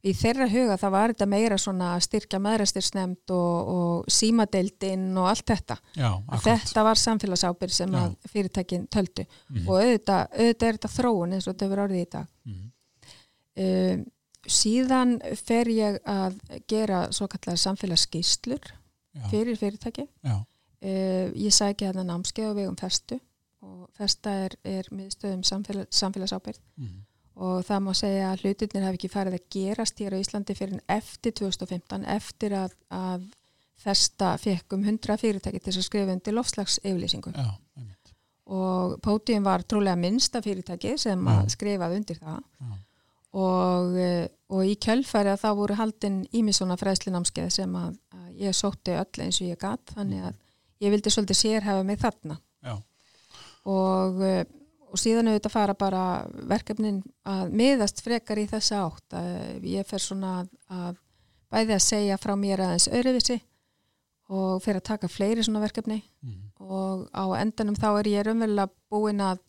[0.00, 5.46] í þeirra huga það var þetta meira svona styrkja maðurastyrsnemnd og, og símadeildinn og allt
[5.52, 5.76] þetta.
[5.98, 6.10] Já,
[6.46, 7.96] þetta var samfélagsábyrg sem
[8.32, 9.26] fyrirtækinn töldu.
[9.50, 12.30] Mm og auðvitað, auðvitað er þetta þróun eins og þetta verður orðið í dag.
[12.48, 12.66] Mm
[13.66, 14.06] um,
[14.50, 16.38] síðan fer ég að
[16.70, 18.70] gera svo kallar samfélagsskýslur
[19.28, 20.06] fyrir fyrirtæki.
[20.24, 20.46] Um,
[21.36, 23.20] ég sækja hérna námskeið og vegum festu
[23.60, 26.98] og festa er, er miðstöðum samfélag, samfélagsábyrg mm
[27.40, 30.82] og það má segja að hlutinir hafi ekki farið að gerast hér á Íslandi fyrir
[30.92, 33.26] eftir 2015 eftir að, að
[33.80, 37.32] þesta fekkum 100 fyrirtæki til að skrifa undir lofslags yfirlýsingu
[38.50, 42.40] og Pótium var trúlega minnsta fyrirtæki sem skrifaði undir það.
[43.38, 43.98] Og,
[44.50, 49.22] og í kjölfæri að þá voru haldinn ímisona fræðslinámskeið sem að, að ég sótti öll
[49.22, 50.40] eins og ég gatt þannig að
[50.82, 52.40] ég vildi svolítið sérhafa mig þarna.
[52.66, 52.74] Já.
[53.70, 54.18] og
[54.90, 56.04] og síðan auðvitað fara bara
[56.50, 59.16] verkefnin að miðast frekar í þessa átt.
[59.16, 60.98] Að ég fer svona að
[61.50, 63.38] bæði að segja frá mér aðeins öðruvísi
[64.30, 66.02] og fer að taka fleiri svona verkefni.
[66.22, 66.50] Mm.
[66.60, 69.40] og á endanum þá er ég raunverulega búin að,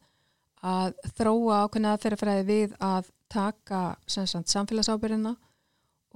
[0.63, 5.35] að þróa ákveðna aðferðafræði við að taka samfélagsábyrjina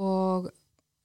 [0.02, 0.50] og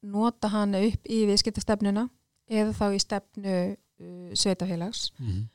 [0.01, 2.07] nota hann upp í viðskiptastefnuna
[2.51, 5.49] eða þá í stefnu uh, sveitafélags mm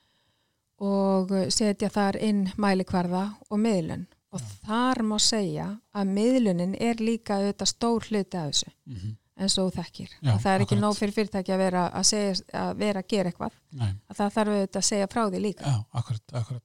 [0.84, 4.48] og setja þar inn mælikvarða og miðlun og ja.
[4.68, 9.16] þar má segja að miðlunin er líka auðvitað stór hluti af þessu mm -hmm.
[9.38, 12.78] en svo þekkir Já, það er ekki nóg fyrir fyrirtæki að vera að, segja, að
[12.78, 13.92] vera að gera eitthvað Nei.
[14.10, 16.64] að það þarf auðvitað að segja frá því líka Já, akkurat, akkurat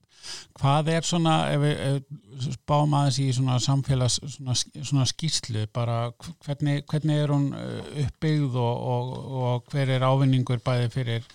[0.60, 6.12] Hvað er svona, ef við báum aðeins í svona samfélags svona, svona skýrslu, bara
[6.44, 11.30] hvernig, hvernig er hún uh, uppbyggð og, og, og hver er ávinningur bæði fyrir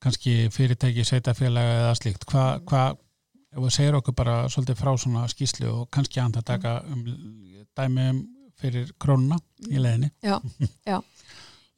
[0.00, 2.26] kannski fyrirtæki, sveitafélaga eða slíkt.
[2.30, 2.84] Hvað, hva,
[3.52, 7.02] ef við segjum okkur bara svolítið frá svona skýslu og kannski að taka um
[7.76, 8.20] dæmi um
[8.60, 9.38] fyrir krónuna
[9.70, 10.36] í leðinni Já,
[10.88, 11.00] já.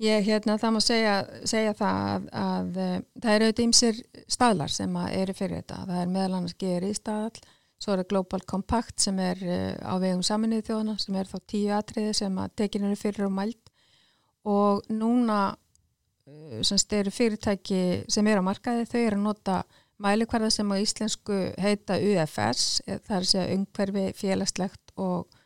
[0.02, 3.98] Ég, hérna, það má segja, segja það að, að eh, það eru auðvitað ymsir
[4.34, 5.76] staðlar sem eru fyrir þetta.
[5.86, 7.42] Það er meðal annars GRI staðal,
[7.78, 11.36] svo er það Global Compact sem er eh, á vegum saminnið þjóðana sem er þá
[11.52, 13.70] tíu atriði sem að tekinu eru fyrir og mælt
[14.42, 15.38] og núna
[16.62, 19.62] semst eru fyrirtæki sem eru á markaði, þau eru að nota
[20.02, 25.40] mælikvarða sem á íslensku heita UFS, eh, það er að segja umhverfi félagslegt og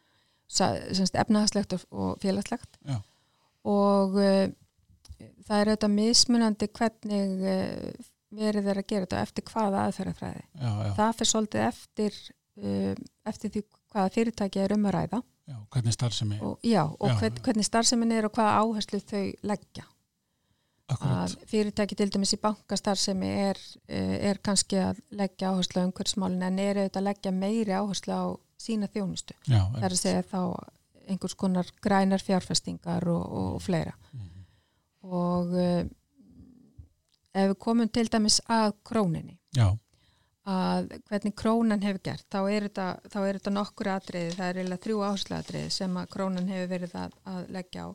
[0.46, 3.00] semst efnahagslegt og félagslegt Já.
[3.66, 4.44] og uh,
[5.46, 8.04] það er auðvitað mismunandi hvernig uh,
[8.36, 10.44] verið þeir að gera þetta eftir hvaða aðferðafræði.
[10.98, 12.20] Það fyrir svolítið eftir,
[12.62, 12.92] uh,
[13.26, 13.64] eftir því
[13.96, 15.22] hvaða fyrirtæki er um að ræða.
[15.46, 16.54] Já, hvernig starfsemi er.
[16.66, 17.18] Já, og Já.
[17.20, 19.86] Hvern, hvernig starfsemin er og hvaða áherslu þau leggja.
[20.86, 21.32] Akkurat.
[21.32, 26.46] að fyrirtæki til dæmis í bankastarfsemi er, eh, er kannski að leggja áherslu á umhverfsmálin
[26.46, 28.24] en er auðvitað að leggja meiri áherslu á
[28.56, 29.34] sína þjónustu.
[29.50, 30.40] Já, það er að segja þá
[31.08, 33.94] einhvers konar grænar fjárfestingar og, og fleira.
[34.12, 34.44] Mm -hmm.
[35.02, 35.84] Og uh,
[37.34, 39.76] ef við komum til dæmis að króninni, Já.
[40.46, 44.56] að hvernig krónan hefur gert, þá er þetta, þá er þetta nokkur atriði, það er
[44.56, 47.88] eiginlega þrjú áherslu atriði sem að krónan hefur verið að, að leggja á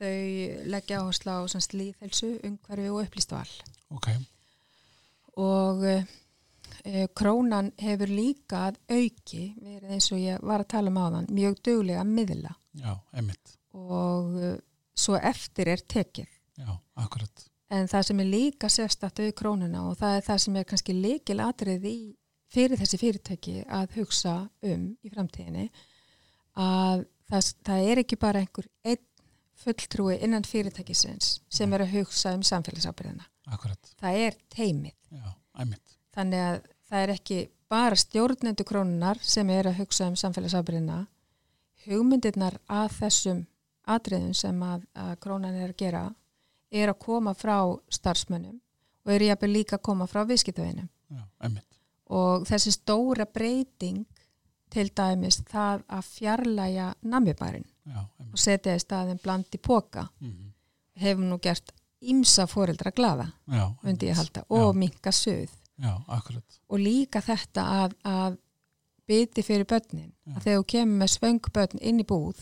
[0.00, 1.40] þau leggja áherslu á
[1.80, 3.48] líðhelsu, umhverfi og upplýst val.
[3.96, 4.18] Okay.
[5.36, 11.00] og e, krónan hefur líka að auki verið eins og ég var að tala um
[11.00, 12.54] á þann mjög dögulega að miðla.
[12.80, 12.92] Já,
[13.76, 14.54] og e,
[14.96, 16.32] svo eftir er tekið.
[16.56, 16.72] Já,
[17.76, 20.94] en það sem er líka sérstatt auð krónuna og það er það sem er kannski
[20.96, 21.98] líkil atrið í
[22.52, 25.66] fyrir þessi fyrirtæki að hugsa um í framtíðinni
[26.62, 29.04] að það, það er ekki bara einhver einn
[29.62, 33.26] fulltrúi innan fyrirtækisins sem er að hugsa um samfélagsábyrðina.
[33.52, 33.92] Akkurat.
[34.00, 34.94] Það er teimið.
[35.10, 35.28] Já,
[35.62, 35.96] æmitt.
[36.16, 36.56] Þannig að
[36.88, 37.38] það er ekki
[37.70, 41.00] bara stjórnendu krónunar sem er að hugsa um samfélagsábyrðina.
[41.86, 43.44] Hugmyndirnar að þessum
[43.86, 46.04] atriðum sem að, að krónan er að gera
[46.74, 47.58] er að koma frá
[47.94, 48.58] starfsmönnum
[49.06, 50.88] og er ég að líka að koma frá viðskiptavinum.
[51.14, 51.78] Já, æmitt.
[52.10, 54.04] Og þessi stóra breyting
[54.70, 57.66] til dæmis það að fjarlæga namibærin
[58.32, 60.50] og setja í staðin bland í póka mm -hmm.
[61.02, 63.28] hefur nú gert ímsa fóreldra glaða
[63.82, 65.92] undi ég halda og minka söð Já,
[66.68, 68.36] og líka þetta að, að
[69.06, 70.36] byti fyrir börnin Já.
[70.36, 72.40] að þegar þú kemur með svöngbörn inn í búð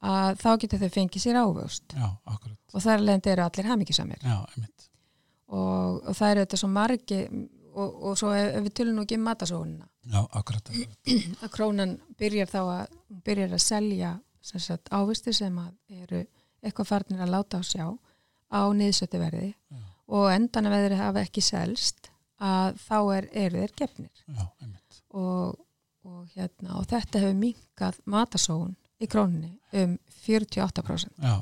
[0.00, 1.94] að þá getur þau fengið sér ávöst
[2.74, 4.26] og þar leðandi eru allir hafmyggisamir
[5.46, 7.20] og, og það eru þetta svo margi
[7.74, 10.70] og, og svo ef, við tölum nú ekki um matasóunina Já, akkurat.
[11.42, 16.22] Að krónan byrjar þá að byrjar að selja sagt, ávisti sem að eru
[16.64, 17.84] eitthvað farnir að láta á sjá
[18.50, 19.80] á niðsötu verði Já.
[20.16, 22.10] og endan að veðri hafa ekki selst
[22.40, 24.22] að þá er, eru þeir gefnir.
[24.26, 24.46] Já,
[25.20, 25.58] og,
[26.08, 31.36] og, hérna, og þetta hefur minkað matasóun í króninni um 48% Já,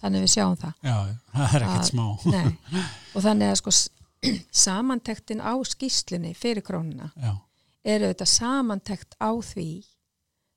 [0.00, 0.76] þannig við sjáum það.
[0.84, 0.96] Já,
[1.32, 2.06] það er ekkert smá.
[2.36, 2.84] nei,
[3.16, 3.74] og þannig að sko
[4.64, 7.34] samantektin á skýslinni fyrir krónina Já.
[7.84, 9.70] Eru þetta samantekt á því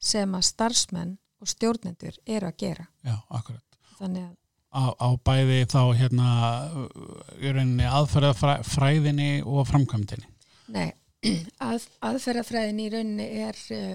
[0.01, 2.87] sem að starfsmenn og stjórnendur eru að gera.
[3.05, 3.79] Já, akkurat.
[3.99, 4.33] Þannig að
[4.75, 6.29] Á, á bæði þá hérna
[7.39, 10.27] í rauninni aðferðafræðinni og framkvæmdini
[10.75, 10.89] Nei,
[11.63, 13.93] að, aðferðafræðinni í rauninni er uh,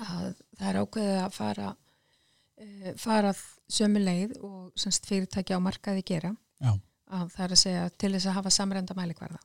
[0.00, 3.34] að það er ákveðið að fara uh, fara
[3.68, 6.32] sömu leið og semst fyrirtæki á markaði gera.
[6.62, 6.72] Já.
[7.12, 9.42] að það er að segja til þess að hafa samrænda mælikvarða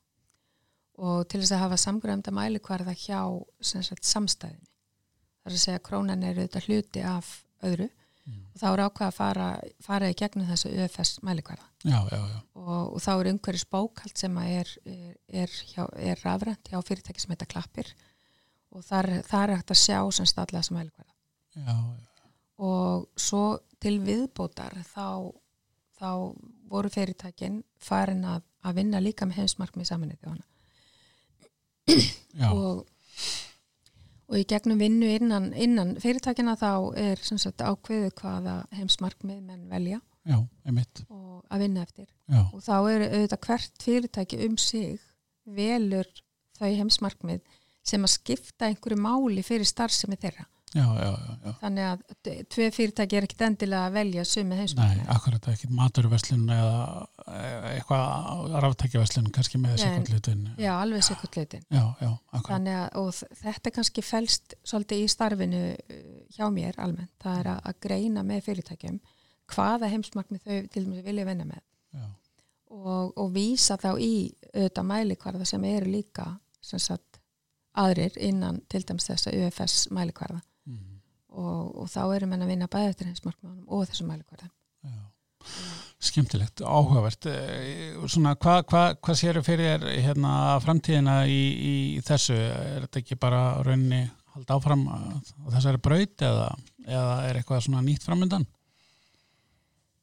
[1.01, 3.21] og til þess að hafa samrænda mælikvarða hjá
[3.61, 4.69] sagt, samstæðinni
[5.41, 7.33] það er að segja að krónan er auðvitað hluti af
[7.65, 7.89] öðru.
[8.21, 8.41] Mm.
[8.53, 9.45] og þá er ákveð að fara,
[9.81, 11.65] fara í gegnum þessu UFS mælikvarða.
[11.81, 12.35] Já, já, já.
[12.53, 15.55] Og, og þá er umhverjus bókald sem er, er, er,
[15.97, 17.89] er rafrænt hjá fyrirtæki sem heita Klappir.
[18.71, 21.81] Og þar, þar er hægt að sjá sem stalla þessum mælikvarða.
[22.61, 23.43] Og svo
[23.81, 25.33] til viðbótar þá,
[25.97, 26.11] þá
[26.69, 30.29] voru fyrirtækin farin að, að vinna líka með heimsmarkmið saminnið
[32.51, 32.87] og
[34.31, 39.99] og í gegnum vinnu innan, innan fyrirtækina þá er sagt, ákveðu hvaða heimsmarkmið menn velja
[40.21, 40.37] Já,
[41.09, 42.43] og að vinna eftir Já.
[42.45, 45.01] og þá er auðvitað hvert fyrirtæki um sig
[45.43, 46.07] velur
[46.59, 47.41] þau heimsmarkmið
[47.83, 50.45] sem að skipta einhverju máli fyrir starfsemi þeirra.
[50.71, 51.11] Já, já,
[51.43, 51.51] já.
[51.59, 52.03] Þannig að
[52.53, 54.99] tvei fyrirtæki er ekkit endilega að velja sumi heimsmarkmið.
[55.01, 56.75] Nei, akkurat ekki maturverslun eða
[57.73, 60.45] eitthvað ráftækjaverslun kannski með sekundlutin.
[60.61, 61.65] Já, alveg sekundlutin.
[61.67, 62.53] Já, já, akkurat.
[62.53, 66.05] Þannig að og þetta kannski fælst svolítið í starfinu uh,
[66.37, 67.11] hjá mér almennt.
[67.19, 69.01] Það er að greina með fyrirtækjum
[69.51, 71.65] hvaða heimsmarkmið þau til dæmis vilja venna með.
[71.97, 72.05] Já.
[72.71, 74.13] Og, og vísa þá í
[74.53, 76.29] auðvitað mæli hvaða sem eru líka
[76.63, 77.19] sem sagt
[77.75, 80.39] aðrir innan til dæms þessa UFS mælikvarða.
[81.31, 84.51] Og, og þá erum við að vinna bæði eftir hins markmánum og þessu mælikvarða
[86.01, 91.41] Skemtilegt, áhugavert eh, svona hvað hva, hva séru fyrir hérna framtíðina í,
[91.71, 94.97] í þessu, er þetta ekki bara rauninni halda áfram á
[95.53, 96.47] þessari braut eða,
[96.87, 98.47] eða er eitthvað svona nýtt framöndan?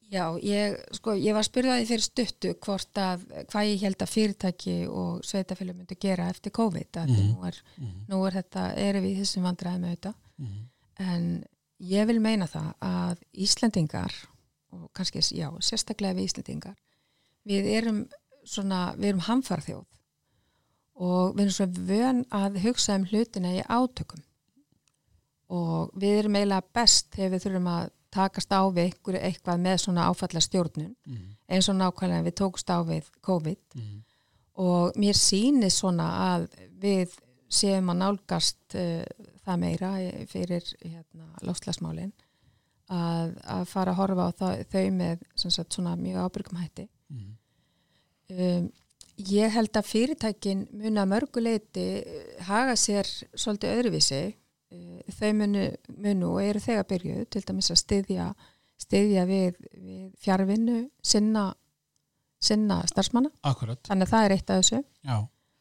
[0.09, 4.77] Já, ég, sko, ég var spyrðaði fyrir stuttu hvort að hvað ég held að fyrirtæki
[4.89, 7.27] og sveitafélag myndi gera eftir COVID að mm -hmm.
[7.29, 8.07] nú, er, mm -hmm.
[8.09, 10.63] nú er þetta, erum við þessum vandræði með þetta mm -hmm.
[10.99, 11.29] En
[11.79, 14.15] ég vil meina það að Íslandingar
[14.75, 16.75] og kannski, já, sérstaklega við Íslandingar
[17.47, 18.01] við erum
[18.45, 19.85] svona, við erum hamfarþjóð
[20.99, 24.25] og við erum svo vön að hugsa um hlutina í átökum
[25.49, 29.81] og við erum eiginlega best þegar við þurfum að takast á við ykkur eitthvað með
[29.83, 31.25] svona áfalla stjórnun mm.
[31.49, 33.97] eins og nákvæmlega við tókst á við COVID mm.
[34.65, 36.47] og mér sýnir svona að
[36.81, 37.15] við
[37.49, 39.03] séum að nálgast uh,
[39.49, 39.91] það meira
[40.29, 42.13] fyrir hérna, lofslagsmálin
[42.89, 46.85] að, að fara að horfa á það, þau með sagt, svona mjög ábyrgum hætti.
[47.09, 47.31] Mm.
[48.35, 48.69] um,
[49.29, 51.87] ég held að fyrirtækin mun að mörguleiti
[52.47, 54.21] haga sér svolítið öðruvísi.
[54.69, 55.65] Eh, þau munu,
[55.97, 58.27] munu og eru þegar byrjuð til dæmis að styðja,
[58.79, 61.47] styðja við, við fjárvinnu sinna,
[62.37, 63.33] sinna starfsmanna.
[63.49, 63.81] Akkurat.
[63.89, 64.81] þannig að það er eitt af þessu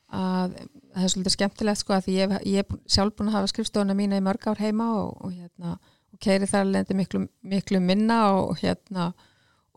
[0.08, 0.56] að,
[0.94, 4.20] það er svolítið skemmtilegt sko að ég, ég er sjálf búin að hafa skrifstofuna mína
[4.20, 5.76] í mörg ár heima og, og, hérna,
[6.12, 9.12] og keiri þar lendi miklu, miklu minna og hérna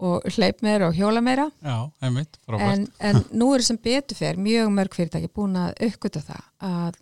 [0.02, 1.46] og hleyp meira og hjóla meira.
[1.62, 6.24] Já, einmitt, en, en nú er sem betur fyrr mjög mörg fyrirtæki búin að aukvita
[6.26, 7.02] það að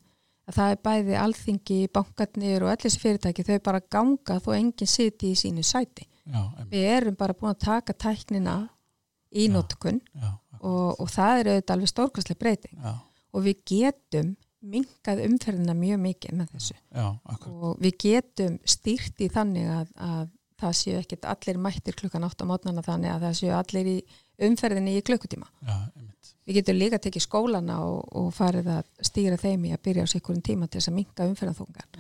[0.50, 4.90] að það er bæði alþingi, bankarnir og allir þessi fyrirtæki, þau bara ganga þó enginn
[4.90, 6.08] siti í sínu sæti.
[6.30, 8.56] Já, við erum bara búin að taka tæknina
[9.30, 10.02] í nótkunn
[10.60, 12.82] og, og það er auðvitað alveg stórkvæslega breyting.
[12.82, 12.96] Já.
[13.34, 16.76] Og við getum mingað umferðina mjög mikið með þessu.
[16.92, 17.06] Já,
[17.48, 20.26] og við getum stýrt í þannig að, að
[20.60, 23.98] það séu ekkert allir mættir klukkan 8 á mótnana þannig að það séu allir í
[24.50, 25.48] umferðinni í klukkutíma.
[26.50, 30.12] Við getum líka tekið skólana og, og farið að stýra þeim í að byrja á
[30.12, 32.00] sikkurinn tíma til þess að minga umferðanþungan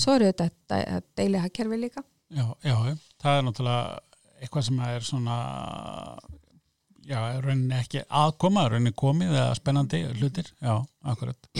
[0.00, 2.04] svo eru þetta hakkerfi líka.
[2.30, 2.76] Já, já,
[3.20, 3.98] það er náttúrulega
[4.40, 5.36] eitthvað sem er svona
[7.10, 11.50] já, rauninni ekki aðkoma rauninni komið eða spennandi hlutir, já, akkurat.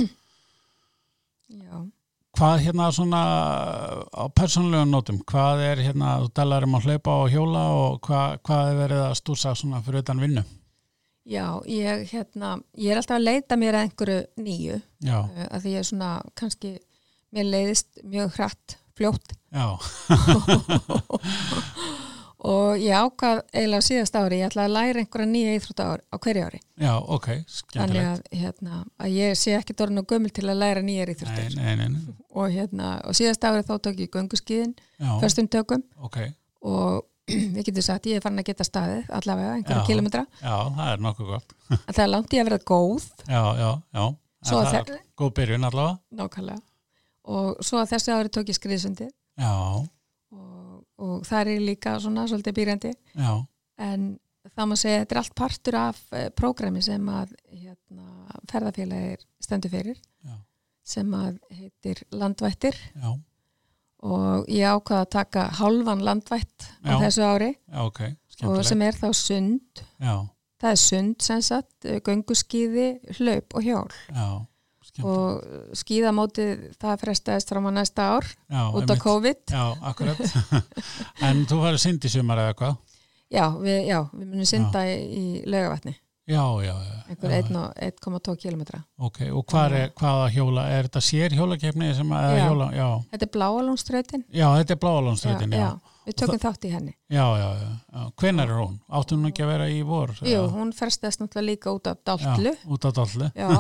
[1.50, 1.80] Já.
[2.38, 3.20] Hvað hérna svona
[4.06, 8.36] á persónlega nótum, hvað er hérna, þú talar um að hlaupa og hjóla og hvað,
[8.46, 10.44] hvað er verið að stúsa svona fyrir utan vinnu?
[11.30, 15.66] Já, ég, hérna, ég er alltaf að leita mér að einhverju nýju Já, uh, að
[15.66, 16.72] því ég er svona, kannski
[17.34, 19.34] mér leiðist mjög hratt, fljótt.
[19.50, 19.74] Já,
[22.40, 26.00] og ég ákvað eiginlega á síðast ári, ég ætla að læra einhverja nýja íþrótta ár
[26.08, 26.60] á hverju ári.
[26.80, 28.06] Já, ok, skemmtilegt.
[28.06, 31.58] að, hérna, að ég sé ekki dorðin og gömul til að læra nýjar íþróttir.
[32.30, 35.84] og, hérna, og síðast ári þá tók ég gönguskiðin já, förstum tökum.
[36.00, 36.18] Ok,
[36.62, 37.06] og
[37.54, 39.86] við getum sagt, ég er farin að geta staðið allavega einhverja Já.
[39.86, 41.52] kilometra já, það er nokkuð gott.
[41.92, 43.04] það er langt ég að vera góð.
[43.28, 44.04] Já, já, já,
[44.48, 45.98] það er góð byrjun allavega.
[46.18, 46.62] nákvæmlega.
[47.30, 49.06] Og svo að þessi ári tók ég skriðsundi
[49.38, 49.52] Já,
[51.00, 53.32] og, það er líka svona svolítið býrandi já,
[53.86, 54.10] en
[54.50, 59.72] það má segja þetta er allt partur af uh, prógrami sem að hérna, ferðarfélagir stendur
[59.72, 60.36] fyrir já,
[60.94, 62.78] sem að heitir landvættir.
[62.96, 63.10] Já,
[64.00, 67.50] og ég ákvaða að taka hálfan landvætt á þessu ári.
[67.68, 68.00] Já, ok,
[68.48, 69.82] og sem er þá sund.
[70.00, 70.14] Já,
[70.60, 74.00] það er sund sem sagt, gönguskíði, hlaup og skemmtilegt.
[75.04, 79.02] Og skíðamótið það frestaðist fram á næsta ár Já, út af einmitt.
[79.06, 80.20] COVID Já, akkurat.
[81.30, 82.78] en þú farið synd í sumar eða hvað?
[83.30, 85.96] já, við, já, við munum synda í, í laugavatni
[86.30, 86.96] Já, já, já.
[87.10, 91.34] einhver já, 1 og 1,2 kilometra Ok, og hvað er, hvaða hjóla, er þetta sér
[91.34, 92.44] hjólakefni Já.
[92.44, 96.70] hjóla, já, þetta er bláalónströytin já, þetta er bláalónströðin, já, já, við tökum þátt í
[96.74, 98.04] henni já, já, já, já.
[98.22, 98.76] hvenær er hún?
[99.00, 100.14] Áttu hún ekki að vera í vor?
[100.22, 103.50] jú, hún ferstast náttúrulega líka út af Daltlu Já, út á dallu, já,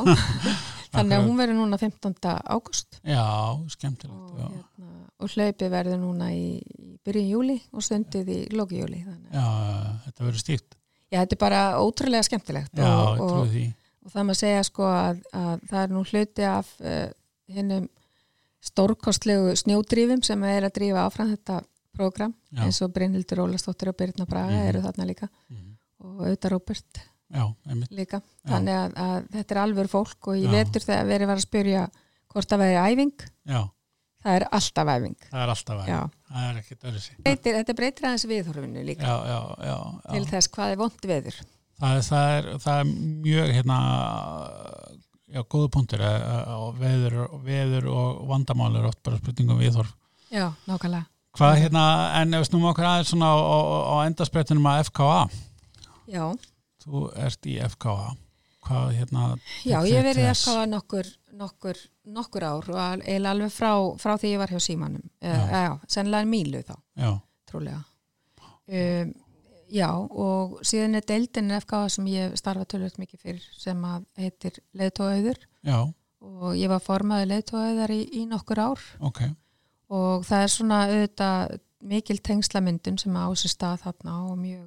[0.92, 2.14] þannig að hún verður núna 15.
[2.56, 3.24] águst já,
[3.68, 6.60] skemmtilegt, og, hérna, og hlaupið verður núna í,
[7.04, 9.30] byrjun júli og stundið í loki júli þannig.
[9.32, 9.46] já,
[10.06, 10.76] þetta verður stíft,
[11.10, 13.56] já, þetta er bara ótrúlega skemmtilegt já, og, og,
[14.04, 17.08] og það maður segja sko að, að það er nú hluti af uh,
[17.50, 17.88] hinnum
[18.60, 21.60] stórkostlegu snjódrýfum sem er að drífa áfram þetta
[21.96, 22.64] prógram Já.
[22.66, 24.68] eins og Brynhildur Ólastóttir og Birna Braga Mhm.
[24.68, 25.70] eru þarna líka Mhm.
[26.04, 27.00] og auðvitað Róbert
[27.30, 27.44] já,
[27.94, 28.22] líka.
[28.48, 31.84] Þannig að, að þetta er alveg fólk og ég vetur þegar verið var að spyrja
[32.30, 33.60] hvort það væri æfing já,
[34.24, 35.16] það er alltaf æfing.
[35.28, 39.06] Það er alltaf að, það er ekkert öðru breytir, þetta breytir aðeins viðhorfinu líka.
[39.06, 39.78] Já, já, já,
[40.10, 41.40] til þess hvað er vond veður.
[41.80, 42.90] Það, það, er, það er
[43.24, 43.78] mjög hérna
[45.30, 47.16] já, góðu punktur eh, eh, veður,
[47.46, 49.94] veður og vandamál er oft bara spurningum viðhorf.
[50.30, 51.06] Já, nákvæmlega.
[51.38, 51.84] Hvað hérna,
[52.18, 55.20] en ef við snúum okkur aðeins á, á, á endarsprettinum að FKA
[56.10, 56.24] já,
[56.90, 58.10] þú ert í FKA
[58.66, 59.24] hvað hérna
[59.64, 60.32] já ég verið í?
[60.34, 61.80] FKA nokkur, nokkur,
[62.16, 65.06] nokkur ár og alveg frá, frá því ég var hjá símanum.
[65.22, 65.32] Já.
[65.32, 67.12] já, já sennilega mílu þá, já,
[67.48, 67.82] trúlega.
[68.70, 69.14] Um,
[69.70, 74.60] já og síðan er deildin FKA sem ég starfa tölvöld mikið fyrir sem að heitir
[74.76, 75.78] leðtóauður já,
[76.20, 78.84] og ég var formaður leðtóauðar í, í nokkur ár.
[79.00, 79.24] Ok.
[79.90, 84.66] Og það er svona auðvitað mikil tengslamyndun sem á sér stað þarna og mjög,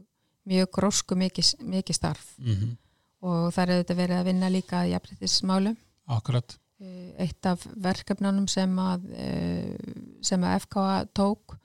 [0.49, 2.79] mjög grósku mikið, mikið starf mm
[3.23, 5.75] og það er auðvitað verið að vinna líka að jafnrættismálum.
[6.12, 9.75] akkurat, Eh, Eitt af verkefnunum sem að, eh,
[10.25, 11.56] sem að FKA tók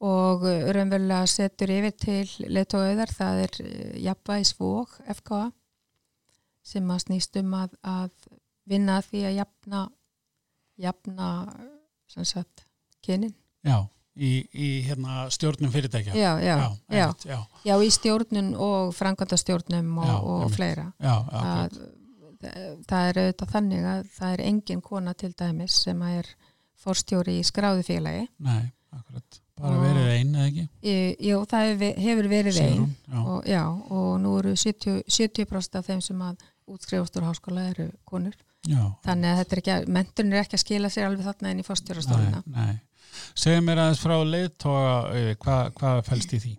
[0.00, 5.42] og raunverulega setur yfir til leittóauðar, það er eh, jafnvægisvóg FKA
[6.62, 8.10] sem að snýst um að, að
[8.70, 9.82] vinna að því að jafna,
[10.78, 11.28] jafna
[12.08, 12.64] sem sagt,
[13.04, 13.34] kynin.
[13.64, 13.88] já
[14.20, 16.14] í, í hérna stjórnum fyrirtækja.
[16.14, 16.56] Já, já,
[16.92, 20.90] já, já, já, í stjórnun og framkvæmdastjórnum og, og fleira.
[21.00, 21.80] já, akkurat.
[22.40, 26.28] að það er auðvitað þannig að það er engin kona til dæmis sem er
[26.80, 28.26] forstjóri í skráðu félagi.
[28.40, 30.68] Nei, akkurat, bara Og- verið einn eða ekki?
[31.28, 32.86] Jú, það hefur, hefur verið einn
[33.20, 37.90] og, já, og nú eru 70%, 70 af þeim sem að útskrifast úr háskóla eru
[38.08, 38.36] konur.
[38.68, 38.82] Já.
[39.04, 41.60] Þannig að þetta er ekki að, menturinn er ekki að skila sér alveg þarna inn
[41.62, 42.74] í forstjórastólina nei, nei.
[43.34, 46.52] Segðu mér aðeins frá leiðtoga hvað, hvað fælst í því?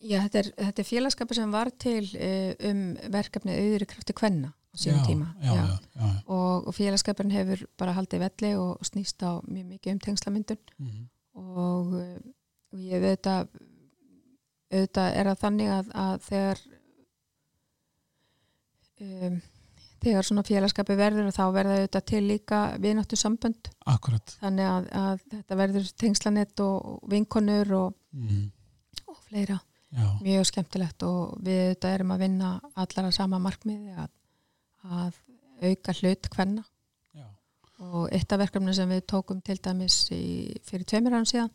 [0.00, 2.82] Já, þetta er, þetta er félagskapur sem var til uh, um
[3.12, 5.64] verkefni auðri krafti kvenna á já, tíma já, já,
[5.98, 10.60] já, Og, og félagskapurinn hefur bara haldið velli og snýst á mjög mikið um tengslamyndun
[10.78, 11.08] Mhm.
[11.34, 12.18] og, uh,
[12.72, 13.48] og ég veit að
[14.70, 16.60] auðvitað er það þannig að, að þegar
[19.00, 19.40] um,
[20.00, 25.24] þegar svona félagskapi verður þá verða auðvitað til líka vináttu sambönd akkurat þannig að, að
[25.34, 28.46] þetta verður tengslanett og vinkonur og, mm.
[29.06, 29.60] og fleira.
[29.90, 34.12] Já, mjög skemmtilegt og við auðvitað erum að vinna allar að sama markmiði að,
[34.86, 35.16] að
[35.66, 36.62] auka hlut hvenna
[37.18, 37.24] já,
[37.88, 40.22] og eitt af verkefni sem við tókum til dæmis í,
[40.62, 41.50] fyrir tveimur árum síðan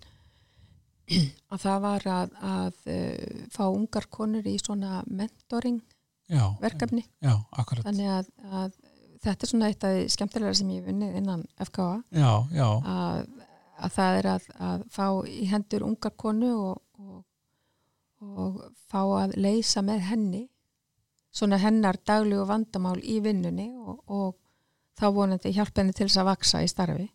[1.53, 5.79] að það var að, að uh, fá ungar konur í svona mentoring
[6.29, 7.03] já, verkefni.
[7.21, 7.35] já,
[7.85, 8.71] þannig að, að
[9.25, 11.89] þetta er svona eitt af því skemmtilega sem ég hef vunnið innan FKA
[12.95, 13.21] að,
[13.77, 17.23] að það er að, að fá í hendur ungar konu og, og,
[18.25, 18.59] og
[18.91, 20.43] fá að leysa með henni
[21.35, 24.35] svona hennar daglegu vandamál í vinnunni og, og
[24.95, 27.09] þá vonandi hjálpa henni til þess að vaksa í starfi.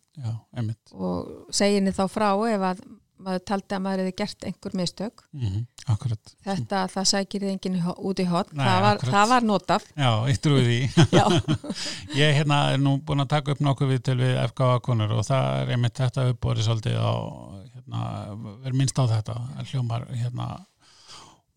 [0.93, 2.83] Og segja henni þá frá ef að
[3.25, 5.23] maður taldi að maður hefði gert einhver mistök.
[5.33, 7.77] Mm -hmm, þetta það sækir þið enginn
[8.09, 10.79] út í hot það, það var notaf Já, ég trúi því.
[12.21, 15.61] Ég hérna, er nú búin að taka upp nokkuð við til við FKA-konur og það
[15.61, 17.13] er einmitt þetta uppborið svolítið á
[17.75, 18.03] hérna,
[18.65, 19.39] er minnst á þetta.
[19.71, 20.51] Hljómar hérna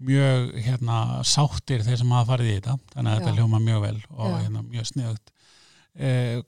[0.04, 3.20] mjög hérna sáttir þeir sem hafa farið í þetta þannig að Já.
[3.20, 5.32] þetta hljómar mjög vel og hérna mjög sniðugt.
[5.94, 6.40] Eh,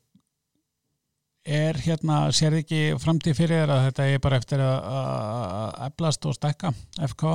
[1.47, 6.35] er hérna, sér ekki framtíð fyrir þér að þetta er bara eftir að eflast og
[6.37, 6.73] stekka
[7.09, 7.27] FK?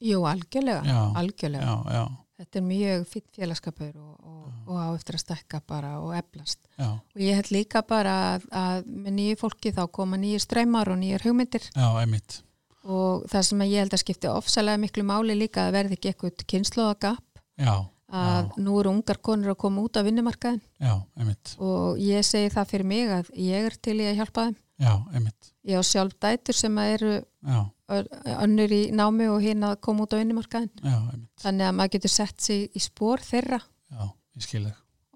[0.00, 1.64] Jú, algjörlega, já, algjörlega.
[1.64, 2.04] Já, já.
[2.40, 6.60] Þetta er mjög fint félagskapur og, og, og á eftir að stekka bara og eflast.
[6.78, 6.88] Já.
[6.96, 10.96] Og ég held líka bara að, að með nýju fólki þá koma nýju ströymar og
[11.02, 11.68] nýjur hugmyndir.
[11.74, 12.38] Já, einmitt.
[12.88, 16.46] Og það sem ég held að skipti ofsalega miklu máli líka að verði ekki eitthvað
[16.48, 17.42] kynnslóðagap.
[17.60, 17.74] Já
[18.10, 18.56] að Já.
[18.64, 20.94] nú eru ungar konur að koma út af vinnumarkaðin Já,
[21.58, 24.58] og ég segi það fyrir mig að ég er til í að hjálpa þeim.
[24.80, 24.92] Já,
[25.68, 27.14] ég á sjálf dætur sem eru
[27.90, 30.70] önnur í námi og hinn að koma út af vinnumarkaðin
[31.40, 33.60] þannig að maður getur sett sig í spór þeirra.
[33.90, 34.46] Ég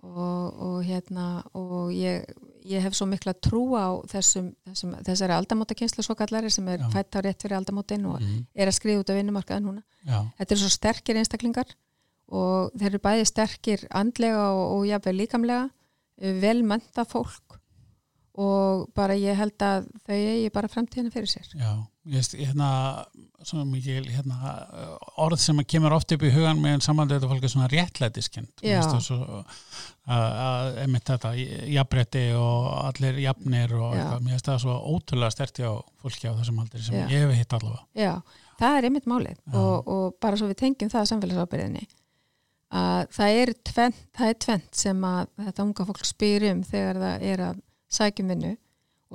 [0.05, 1.27] og, og hérna
[1.57, 2.27] og ég,
[2.69, 7.17] ég hef svo mikla trú á þessum, þessum þessari aldamótakynslu svo kallari sem er fætt
[7.17, 8.45] á rétt fyrir aldamótin og mm.
[8.55, 9.85] er að skrifa út af vinnumarkaðin núna.
[10.05, 10.21] Já.
[10.39, 11.73] þetta er svo sterkir einstaklingar
[12.33, 15.69] og þeir eru bæði sterkir andlega og, og jáfnveg líkamlega
[16.21, 17.61] eh, velmönda fólk
[18.35, 21.47] og bara ég held að þau eigi bara framtíðina fyrir sér.
[21.55, 21.71] Já,
[22.11, 22.71] ég veist, hérna
[23.71, 24.55] mikið, hérna
[25.23, 28.65] orð sem kemur oft upp í hugan með samanlega þetta fólk er svona réttlætiskend
[30.05, 35.69] að emitt þetta jafnbretti og allir jafnir og eitthvað, mér finnst það svo ótrúlega sterti
[35.71, 35.73] á
[36.03, 37.07] fólki á þessum aldri sem Já.
[37.15, 37.85] ég hef hitt allavega.
[37.95, 38.15] Já,
[38.59, 41.87] það er emitt málið og, og bara svo við tengjum það samfélagsábyrðinni
[42.75, 47.01] að það er tvent, það er tvent sem að þetta unga fólk spyr um þegar
[47.03, 47.61] það er að
[47.95, 48.55] sækjum vinnu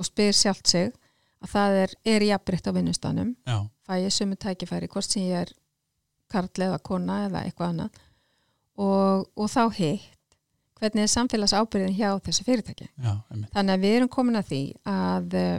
[0.00, 0.92] og spyr sjálft sig
[1.40, 3.34] að það er, er jafnbritt á vinnustanum
[3.84, 5.52] fæ ég sumu tækifæri hvort sem ég er
[6.30, 8.00] karl eða kona eða eitthvað annað.
[8.80, 10.16] Og, og þá hitt
[10.80, 12.86] hvernig er samfélags ábyrðin hjá þessu fyrirtæki?
[12.96, 13.18] Já,
[13.52, 15.56] þannig að við erum komin að því að uh,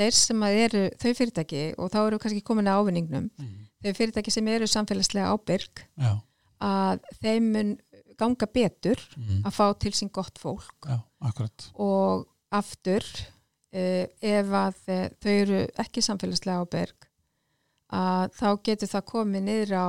[0.00, 3.52] þeir sem að eru þau fyrirtæki og þá eru kannski komin að ávinningnum mm.
[3.84, 6.16] þau fyrirtæki sem eru samfélagslega ábyrg Já
[6.64, 7.72] að þeim mun
[8.16, 9.42] ganga betur mm.
[9.44, 10.88] að fá til sín gott fólk.
[10.88, 11.00] Já,
[11.74, 17.08] og aftur uh, ef að uh, þau eru ekki samfélagslega áberg
[17.96, 19.88] að þá getur það komið niður á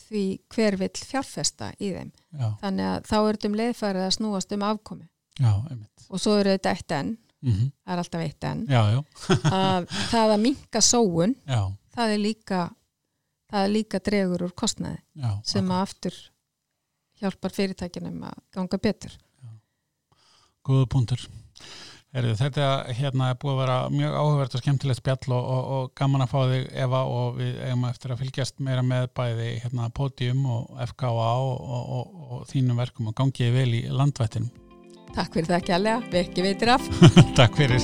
[0.00, 2.10] því hver vill fjárfesta í þeim.
[2.34, 2.48] Já.
[2.60, 5.06] þannig að þá er þetta um leiðfærið að snúast um afkomi
[5.40, 5.52] já,
[6.10, 7.16] og svo eru þetta eitt enn.
[7.40, 7.68] Mm -hmm.
[7.72, 8.64] það er alltaf eitt enn.
[9.48, 12.60] Að það að minka sóun það er líka
[13.50, 16.18] það líka dregur úr kostnaði Já, sem að aftur
[17.20, 19.14] hjálpar fyrirtækinum að ganga betur.
[20.66, 21.24] Góða punktur.
[22.10, 25.92] Herðu, Þetta hérna er búið að vera mjög áhugavert og skemmtilegt spjall og, og, og
[26.00, 29.88] gaman að fá þig Eva og við eigum eftir að fylgjast meira með bæði hérna
[29.94, 31.96] Podium og FKA og,
[32.26, 34.50] og þínum verkum og gangiði vel í landvættinum.
[35.14, 36.94] Takk fyrir það alveg, við ekki veitir af.
[37.38, 37.78] Takk fyrir